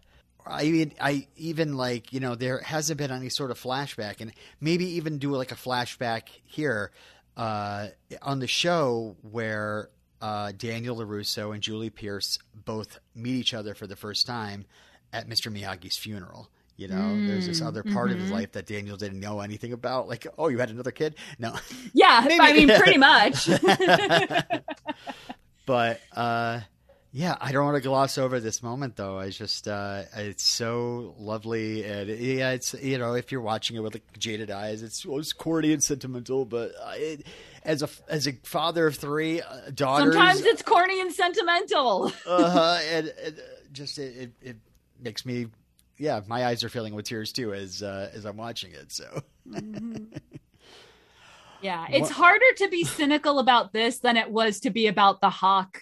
I 0.47 0.63
mean, 0.69 0.93
I 1.01 1.27
even 1.37 1.75
like 1.75 2.13
you 2.13 2.19
know 2.19 2.35
there 2.35 2.59
hasn't 2.59 2.99
been 2.99 3.11
any 3.11 3.29
sort 3.29 3.49
of 3.51 3.59
flashback, 3.59 4.21
and 4.21 4.31
maybe 4.61 4.85
even 4.97 5.17
do 5.17 5.31
like 5.35 5.51
a 5.51 5.55
flashback 5.55 6.23
here 6.45 6.91
uh, 7.35 7.87
on 8.21 8.39
the 8.39 8.47
show 8.47 9.15
where 9.23 9.89
uh, 10.25 10.51
Daniel 10.57 10.97
LaRusso 10.97 11.53
and 11.53 11.61
Julie 11.61 11.89
Pierce 11.91 12.39
both 12.53 12.99
meet 13.13 13.35
each 13.35 13.53
other 13.53 13.75
for 13.75 13.85
the 13.87 13.95
first 13.95 14.25
time 14.25 14.65
at 15.13 15.29
Mr. 15.29 15.51
Miyagi's 15.53 15.97
funeral. 15.97 16.49
You 16.77 16.89
know, 16.89 17.25
there's 17.27 17.45
this 17.47 17.61
other 17.61 17.83
part 17.83 18.11
of 18.11 18.19
his 18.19 18.31
life 18.31 18.51
that 18.53 18.65
Daniel 18.65 18.97
didn't 18.97 19.19
know 19.21 19.39
anything 19.39 19.71
about. 19.71 20.09
Like, 20.09 20.27
oh, 20.37 20.49
you 20.49 20.57
had 20.57 20.69
another 20.71 20.91
kid? 20.91 21.15
No, 21.39 21.53
Yeah, 21.93 22.21
Maybe- 22.27 22.41
I 22.41 22.53
mean, 22.53 22.67
pretty 22.77 22.97
much. 22.97 23.47
but 25.65 26.01
uh, 26.13 26.59
yeah, 27.11 27.37
I 27.39 27.51
don't 27.53 27.63
want 27.65 27.75
to 27.75 27.81
gloss 27.81 28.17
over 28.17 28.41
this 28.41 28.61
moment 28.61 28.97
though. 28.97 29.17
I 29.17 29.29
just 29.29 29.67
uh, 29.69 30.03
it's 30.17 30.43
so 30.43 31.15
lovely, 31.17 31.85
and 31.85 32.09
yeah, 32.09 32.51
it's 32.51 32.73
you 32.73 32.97
know 32.97 33.13
if 33.13 33.31
you're 33.31 33.39
watching 33.41 33.77
it 33.77 33.79
with 33.79 33.93
like 33.95 34.03
jaded 34.19 34.51
eyes, 34.51 34.83
it's 34.83 35.05
well, 35.05 35.19
it's 35.19 35.31
corny 35.33 35.71
and 35.71 35.81
sentimental. 35.83 36.43
But 36.43 36.71
uh, 36.83 36.91
it, 36.95 37.25
as 37.65 37.81
a 37.83 37.89
as 38.07 38.27
a 38.27 38.33
father 38.43 38.87
of 38.87 38.95
three 38.95 39.41
uh, 39.41 39.71
daughters, 39.73 40.13
Sometimes 40.13 40.41
it's 40.45 40.61
corny 40.61 41.01
and 41.01 41.11
sentimental. 41.11 42.11
uh-huh, 42.25 42.79
and, 42.89 43.07
and 43.25 43.39
uh, 43.39 43.41
just 43.71 43.97
it, 43.99 44.15
it, 44.17 44.31
it 44.41 44.57
makes 45.01 45.25
me. 45.25 45.47
Yeah, 45.97 46.21
my 46.27 46.45
eyes 46.45 46.63
are 46.63 46.69
filling 46.69 46.93
with 46.93 47.05
tears 47.05 47.31
too 47.31 47.53
as 47.53 47.81
uh, 47.81 48.09
as 48.13 48.25
I'm 48.25 48.37
watching 48.37 48.71
it. 48.73 48.91
So 48.91 49.21
Yeah, 51.61 51.85
it's 51.89 52.09
What- 52.09 52.11
harder 52.11 52.45
to 52.57 52.69
be 52.69 52.83
cynical 52.83 53.39
about 53.39 53.73
this 53.73 53.99
than 53.99 54.17
it 54.17 54.29
was 54.29 54.59
to 54.61 54.69
be 54.69 54.87
about 54.87 55.21
the 55.21 55.29
hawk. 55.29 55.81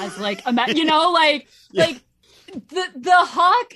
As 0.00 0.18
like, 0.18 0.42
you 0.74 0.84
know, 0.84 1.10
like 1.14 1.48
Yeah. 1.72 1.86
like 1.86 2.02
the 2.52 2.84
the 2.94 3.10
hawk 3.16 3.72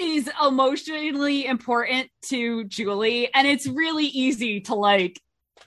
is 0.00 0.30
emotionally 0.42 1.44
important 1.44 2.08
to 2.28 2.64
Julie, 2.64 3.32
and 3.34 3.46
it's 3.46 3.66
really 3.66 4.06
easy 4.06 4.60
to 4.62 4.74
like 4.74 5.20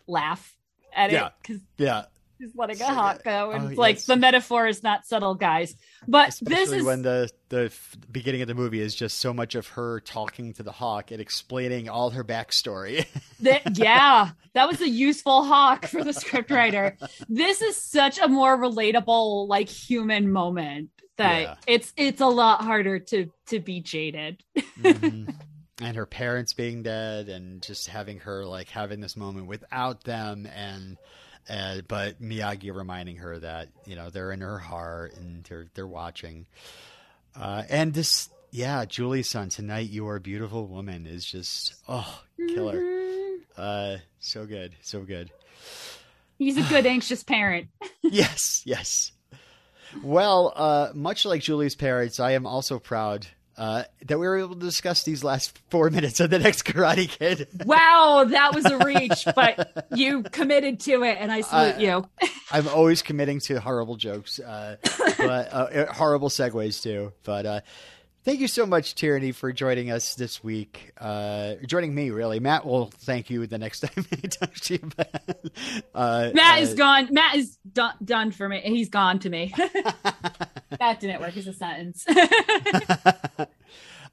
laugh 0.07 0.54
at 0.95 1.11
Yeah. 1.11 1.29
because 1.41 1.61
yeah, 1.77 2.05
he's 2.39 2.55
letting 2.55 2.77
So, 2.77 2.85
a 2.85 2.93
hawk 2.93 3.23
go, 3.23 3.51
and 3.51 3.63
oh, 3.63 3.67
it's 3.69 3.77
like 3.77 3.95
yes. 3.97 4.05
the 4.05 4.15
metaphor 4.15 4.67
is 4.67 4.81
not 4.83 5.05
subtle, 5.05 5.35
guys. 5.35 5.75
But 6.07 6.29
especially 6.29 6.55
this 6.55 6.71
is 6.71 6.83
when 6.83 7.01
the 7.01 7.29
the 7.49 7.71
beginning 8.11 8.41
of 8.41 8.47
the 8.47 8.55
movie 8.55 8.79
is 8.81 8.93
just 8.95 9.19
so 9.19 9.33
much 9.33 9.55
of 9.55 9.67
her 9.69 9.99
talking 10.01 10.53
to 10.53 10.63
the 10.63 10.71
hawk 10.71 11.11
and 11.11 11.19
explaining 11.21 11.89
all 11.89 12.09
her 12.11 12.23
backstory. 12.23 13.05
That 13.41 13.77
yeah, 13.77 14.29
that 14.53 14.67
was 14.69 14.79
a 14.81 14.89
useful 14.89 15.43
hawk 15.43 15.85
for 15.87 16.03
the 16.03 16.11
scriptwriter. 16.11 16.95
This 17.27 17.61
is 17.61 17.75
such 17.75 18.17
a 18.17 18.27
more 18.29 18.57
relatable, 18.57 19.47
like 19.49 19.67
human 19.67 20.31
moment 20.31 20.89
that 21.17 21.41
Yeah. 21.41 21.55
it's 21.67 21.93
it's 21.97 22.21
a 22.21 22.27
lot 22.27 22.61
harder 22.61 22.99
to 22.99 23.29
to 23.47 23.59
be 23.59 23.81
jaded. 23.81 24.41
Mhm. 24.81 25.35
And 25.81 25.97
her 25.97 26.05
parents 26.05 26.53
being 26.53 26.83
dead, 26.83 27.27
and 27.27 27.61
just 27.61 27.87
having 27.87 28.19
her 28.19 28.45
like 28.45 28.69
having 28.69 29.01
this 29.01 29.17
moment 29.17 29.47
without 29.47 30.03
them, 30.05 30.45
and 30.55 30.97
uh, 31.49 31.81
but 31.87 32.21
Miyagi 32.21 32.73
reminding 32.73 33.17
her 33.17 33.37
that 33.39 33.69
you 33.85 33.95
know 33.95 34.09
they're 34.09 34.31
in 34.31 34.41
her 34.41 34.57
heart 34.57 35.15
and 35.15 35.43
they're 35.43 35.67
they're 35.73 35.87
watching. 35.87 36.45
Uh, 37.35 37.63
and 37.69 37.93
this, 37.93 38.29
yeah, 38.51 38.85
Julie-san 38.85 39.49
tonight. 39.49 39.89
You 39.89 40.07
are 40.07 40.15
a 40.15 40.21
beautiful 40.21 40.65
woman 40.67 41.05
is 41.05 41.25
just 41.25 41.75
oh 41.89 42.21
killer. 42.37 42.79
Mhm. 42.81 43.37
Uh, 43.57 43.97
so 44.19 44.45
good, 44.45 44.75
so 44.81 45.01
good. 45.01 45.29
He's 46.37 46.57
a 46.57 46.63
good 46.69 46.85
anxious 46.85 47.23
parent. 47.23 47.67
yes, 48.01 48.61
yes. 48.65 49.11
Well, 50.03 50.53
uh, 50.55 50.89
much 50.93 51.25
like 51.25 51.41
Julie's 51.41 51.75
parents, 51.75 52.19
I 52.19 52.31
am 52.31 52.45
also 52.45 52.79
proud 52.79 53.27
uh, 53.57 53.83
that 54.05 54.19
we 54.19 54.27
were 54.27 54.37
able 54.37 54.55
to 54.55 54.59
discuss 54.61 55.03
these 55.03 55.23
last 55.23 55.57
four 55.69 55.89
minutes 55.89 56.19
of 56.19 56.29
the 56.29 56.39
next 56.39 56.63
Karate 56.63 57.07
Kid. 57.09 57.47
Wow, 57.65 58.25
that 58.27 58.53
was 58.53 58.65
a 58.65 58.77
reach, 58.79 59.25
but 59.35 59.87
you 59.95 60.23
committed 60.23 60.79
to 60.81 61.03
it, 61.03 61.17
and 61.19 61.31
I 61.31 61.41
salute 61.41 61.75
I- 61.75 61.79
you. 61.79 62.09
I'm 62.51 62.67
always 62.67 63.01
committing 63.01 63.39
to 63.41 63.59
horrible 63.59 63.95
jokes, 63.95 64.39
uh, 64.39 64.77
but 65.17 65.53
uh, 65.53 65.93
horrible 65.93 66.29
segues 66.29 66.81
too. 66.83 67.11
But 67.23 67.45
uh, 67.45 67.61
thank 68.23 68.39
you 68.39 68.47
so 68.47 68.65
much, 68.65 68.93
Tierney, 68.95 69.31
for 69.31 69.51
joining 69.51 69.89
us 69.89 70.15
this 70.15 70.43
week. 70.43 70.91
Uh, 70.99 71.55
joining 71.65 71.95
me, 71.95 72.11
really. 72.11 72.39
Matt 72.39 72.65
will 72.65 72.91
thank 72.91 73.29
you 73.29 73.47
the 73.47 73.57
next 73.57 73.79
time 73.81 74.05
he 74.09 74.27
talks 74.27 74.61
to 74.61 74.73
you. 74.75 74.91
Uh, 75.93 76.31
Matt 76.33 76.59
uh, 76.59 76.61
is 76.61 76.73
gone. 76.75 77.07
Matt 77.11 77.35
is 77.35 77.57
done, 77.71 77.93
done 78.03 78.31
for 78.31 78.47
me. 78.47 78.61
He's 78.61 78.89
gone 78.89 79.19
to 79.19 79.29
me. 79.29 79.53
That 80.85 80.99
didn't 80.99 81.19
work 81.21 81.35
as 81.35 81.47
a 81.47 81.53
sentence. 81.53 82.05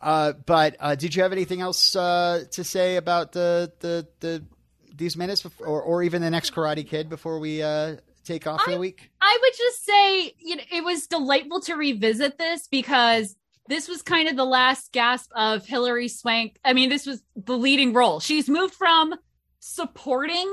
Uh, 0.00 0.32
but 0.46 0.74
uh, 0.80 0.96
did 0.96 1.14
you 1.14 1.22
have 1.22 1.30
anything 1.30 1.60
else 1.60 1.94
uh, 1.94 2.42
to 2.50 2.64
say 2.64 2.96
about 2.96 3.30
the 3.30 3.72
the, 3.78 4.04
the 4.18 4.42
these 4.92 5.16
minutes, 5.16 5.42
before, 5.44 5.64
or 5.68 5.80
or 5.80 6.02
even 6.02 6.20
the 6.22 6.28
next 6.30 6.52
Karate 6.52 6.84
Kid 6.84 7.08
before 7.08 7.38
we 7.38 7.62
uh, 7.62 7.98
take 8.24 8.48
off 8.48 8.62
for 8.62 8.72
the 8.72 8.78
week? 8.80 9.12
I 9.20 9.38
would 9.40 9.52
just 9.56 9.84
say, 9.84 10.34
you 10.40 10.56
know, 10.56 10.62
it 10.72 10.82
was 10.82 11.06
delightful 11.06 11.60
to 11.60 11.74
revisit 11.76 12.36
this 12.36 12.66
because 12.66 13.36
this 13.68 13.86
was 13.86 14.02
kind 14.02 14.28
of 14.28 14.34
the 14.34 14.44
last 14.44 14.90
gasp 14.90 15.30
of 15.36 15.64
Hilary 15.66 16.08
Swank. 16.08 16.58
I 16.64 16.72
mean, 16.72 16.88
this 16.88 17.06
was 17.06 17.22
the 17.36 17.56
leading 17.56 17.92
role. 17.92 18.18
She's 18.18 18.48
moved 18.48 18.74
from 18.74 19.14
supporting 19.60 20.52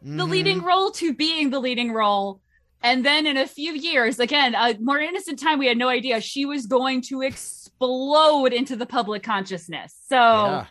the 0.00 0.24
Mhm. 0.24 0.30
leading 0.30 0.62
role 0.62 0.90
to 0.92 1.12
being 1.12 1.50
the 1.50 1.60
leading 1.60 1.92
role. 1.92 2.40
And 2.86 3.04
then 3.04 3.26
in 3.26 3.36
a 3.36 3.46
few 3.46 3.72
years, 3.72 4.20
again, 4.20 4.54
a 4.54 4.76
more 4.80 4.98
innocent 4.98 5.38
time, 5.40 5.58
we 5.58 5.66
had 5.66 5.76
no 5.76 5.88
idea 5.88 6.20
she 6.20 6.46
was 6.46 6.66
going 6.66 7.02
to 7.02 7.22
explode 7.22 8.52
into 8.52 8.76
the 8.76 8.86
public 8.86 9.22
consciousness. 9.24 9.94
So, 10.08 10.16
Yeah. 10.16 10.66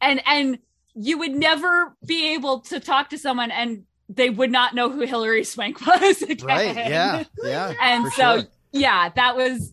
and 0.00 0.20
and 0.26 0.58
you 0.94 1.18
would 1.18 1.32
never 1.32 1.96
be 2.04 2.34
able 2.34 2.60
to 2.62 2.80
talk 2.80 3.10
to 3.10 3.18
someone 3.18 3.50
and 3.52 3.84
they 4.08 4.28
would 4.30 4.50
not 4.50 4.74
know 4.74 4.90
who 4.90 5.02
Hilary 5.02 5.44
Swank 5.44 5.80
was. 5.86 6.22
Again. 6.22 6.46
Right. 6.46 6.76
Yeah. 6.76 7.24
Yeah. 7.44 7.72
and 7.80 8.12
so 8.14 8.40
sure. 8.40 8.48
yeah, 8.72 9.08
that 9.14 9.36
was. 9.36 9.72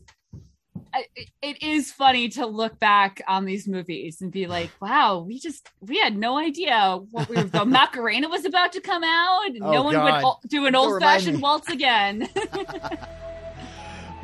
It- 1.42 1.64
is 1.64 1.92
funny 1.92 2.30
to 2.30 2.46
look 2.46 2.80
back 2.80 3.22
on 3.28 3.46
these 3.46 3.68
movies 3.68 4.22
and 4.22 4.32
be 4.32 4.46
like, 4.48 4.70
"Wow, 4.82 5.20
we 5.28 5.40
just 5.40 5.70
we 5.82 5.98
had 5.98 6.16
no 6.18 6.38
idea 6.38 7.00
what 7.12 7.28
we 7.30 7.36
were. 7.38 7.44
The 7.44 7.66
Macarena 7.78 8.30
was 8.30 8.46
about 8.46 8.74
to 8.74 8.82
come 8.82 9.04
out, 9.04 9.48
and 9.48 9.64
Oh, 9.64 9.72
no 9.72 9.84
one 9.84 9.94
God. 9.96 10.24
would 10.24 10.50
do 10.50 10.66
an 10.66 10.74
Don't 10.74 10.92
old 10.94 11.02
fashioned 11.02 11.38
me. 11.38 11.42
waltz 11.42 11.70
again." 11.70 12.30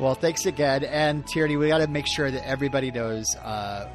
Well, 0.00 0.14
thanks 0.16 0.44
again, 0.44 0.82
and 0.82 1.24
Tierney, 1.24 1.56
we 1.56 1.68
got 1.68 1.78
to 1.78 1.86
make 1.86 2.08
sure 2.08 2.28
that 2.28 2.44
everybody 2.44 2.90
knows 2.90 3.26
uh, 3.36 3.86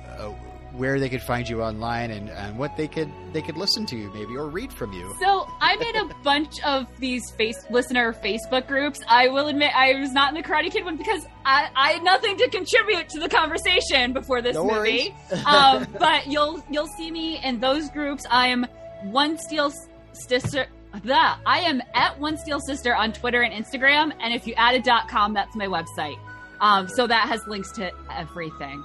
where 0.79 0.97
they 0.97 1.09
could 1.09 1.21
find 1.21 1.47
you 1.47 1.61
online 1.61 2.09
and, 2.09 2.29
and 2.29 2.57
what 2.57 2.75
they 2.77 2.87
could 2.87 3.11
they 3.33 3.41
could 3.41 3.57
listen 3.57 3.85
to 3.85 3.97
you 3.97 4.09
maybe 4.13 4.35
or 4.35 4.47
read 4.47 4.71
from 4.71 4.93
you. 4.93 5.13
So 5.19 5.45
I'm 5.59 5.79
in 5.81 5.95
a 5.97 6.13
bunch 6.23 6.63
of 6.63 6.87
these 6.99 7.29
face 7.31 7.57
listener 7.69 8.13
Facebook 8.13 8.65
groups. 8.65 9.01
I 9.07 9.27
will 9.27 9.47
admit 9.49 9.71
I 9.75 9.95
was 9.99 10.13
not 10.13 10.29
in 10.29 10.41
the 10.41 10.47
Karate 10.47 10.71
Kid 10.71 10.85
one 10.85 10.95
because 10.95 11.27
I, 11.45 11.69
I 11.75 11.91
had 11.91 12.03
nothing 12.03 12.37
to 12.37 12.49
contribute 12.49 13.09
to 13.09 13.19
the 13.19 13.27
conversation 13.27 14.13
before 14.13 14.41
this 14.41 14.55
No 14.55 14.65
movie. 14.65 15.13
um, 15.45 15.85
but 15.99 16.27
you'll 16.27 16.63
you'll 16.71 16.87
see 16.97 17.11
me 17.11 17.43
in 17.43 17.59
those 17.59 17.89
groups. 17.89 18.23
I 18.31 18.47
am 18.47 18.65
one 19.03 19.37
steel 19.37 19.73
sister 20.13 20.67
The 21.03 21.13
I 21.45 21.59
am 21.59 21.81
at 21.93 22.19
One 22.19 22.37
Steel 22.37 22.59
Sister 22.61 22.95
on 22.95 23.11
Twitter 23.11 23.41
and 23.41 23.53
Instagram, 23.53 24.13
and 24.19 24.33
if 24.33 24.47
you 24.47 24.53
add 24.55 24.75
a 24.75 24.81
dot 24.81 25.09
com, 25.09 25.33
that's 25.33 25.55
my 25.55 25.67
website. 25.67 26.17
Um, 26.61 26.87
so 26.87 27.05
that 27.05 27.27
has 27.27 27.45
links 27.47 27.71
to 27.73 27.91
everything. 28.11 28.83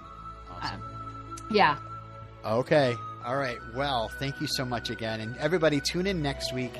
Yeah. 1.54 1.76
Okay. 2.44 2.94
All 3.24 3.36
right. 3.36 3.56
Well, 3.74 4.10
thank 4.18 4.40
you 4.40 4.46
so 4.46 4.64
much 4.64 4.90
again. 4.90 5.20
And 5.20 5.36
everybody, 5.38 5.80
tune 5.80 6.06
in 6.06 6.20
next 6.22 6.52
week 6.52 6.72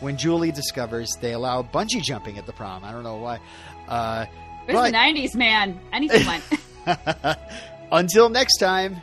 when 0.00 0.16
Julie 0.16 0.52
discovers 0.52 1.08
they 1.20 1.32
allow 1.32 1.62
bungee 1.62 2.02
jumping 2.02 2.38
at 2.38 2.46
the 2.46 2.52
prom. 2.52 2.84
I 2.84 2.92
don't 2.92 3.02
know 3.02 3.16
why. 3.16 3.40
Uh, 3.88 4.26
It 4.68 4.74
was 4.74 4.82
but 4.82 4.92
the 4.92 4.96
90s, 4.96 5.34
man. 5.34 5.80
Anything 5.92 6.24
went. 6.26 6.44
until 7.92 8.28
next 8.28 8.58
time. 8.58 9.00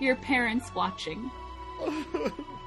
Your 0.00 0.16
parents 0.16 0.74
watching. 0.74 1.30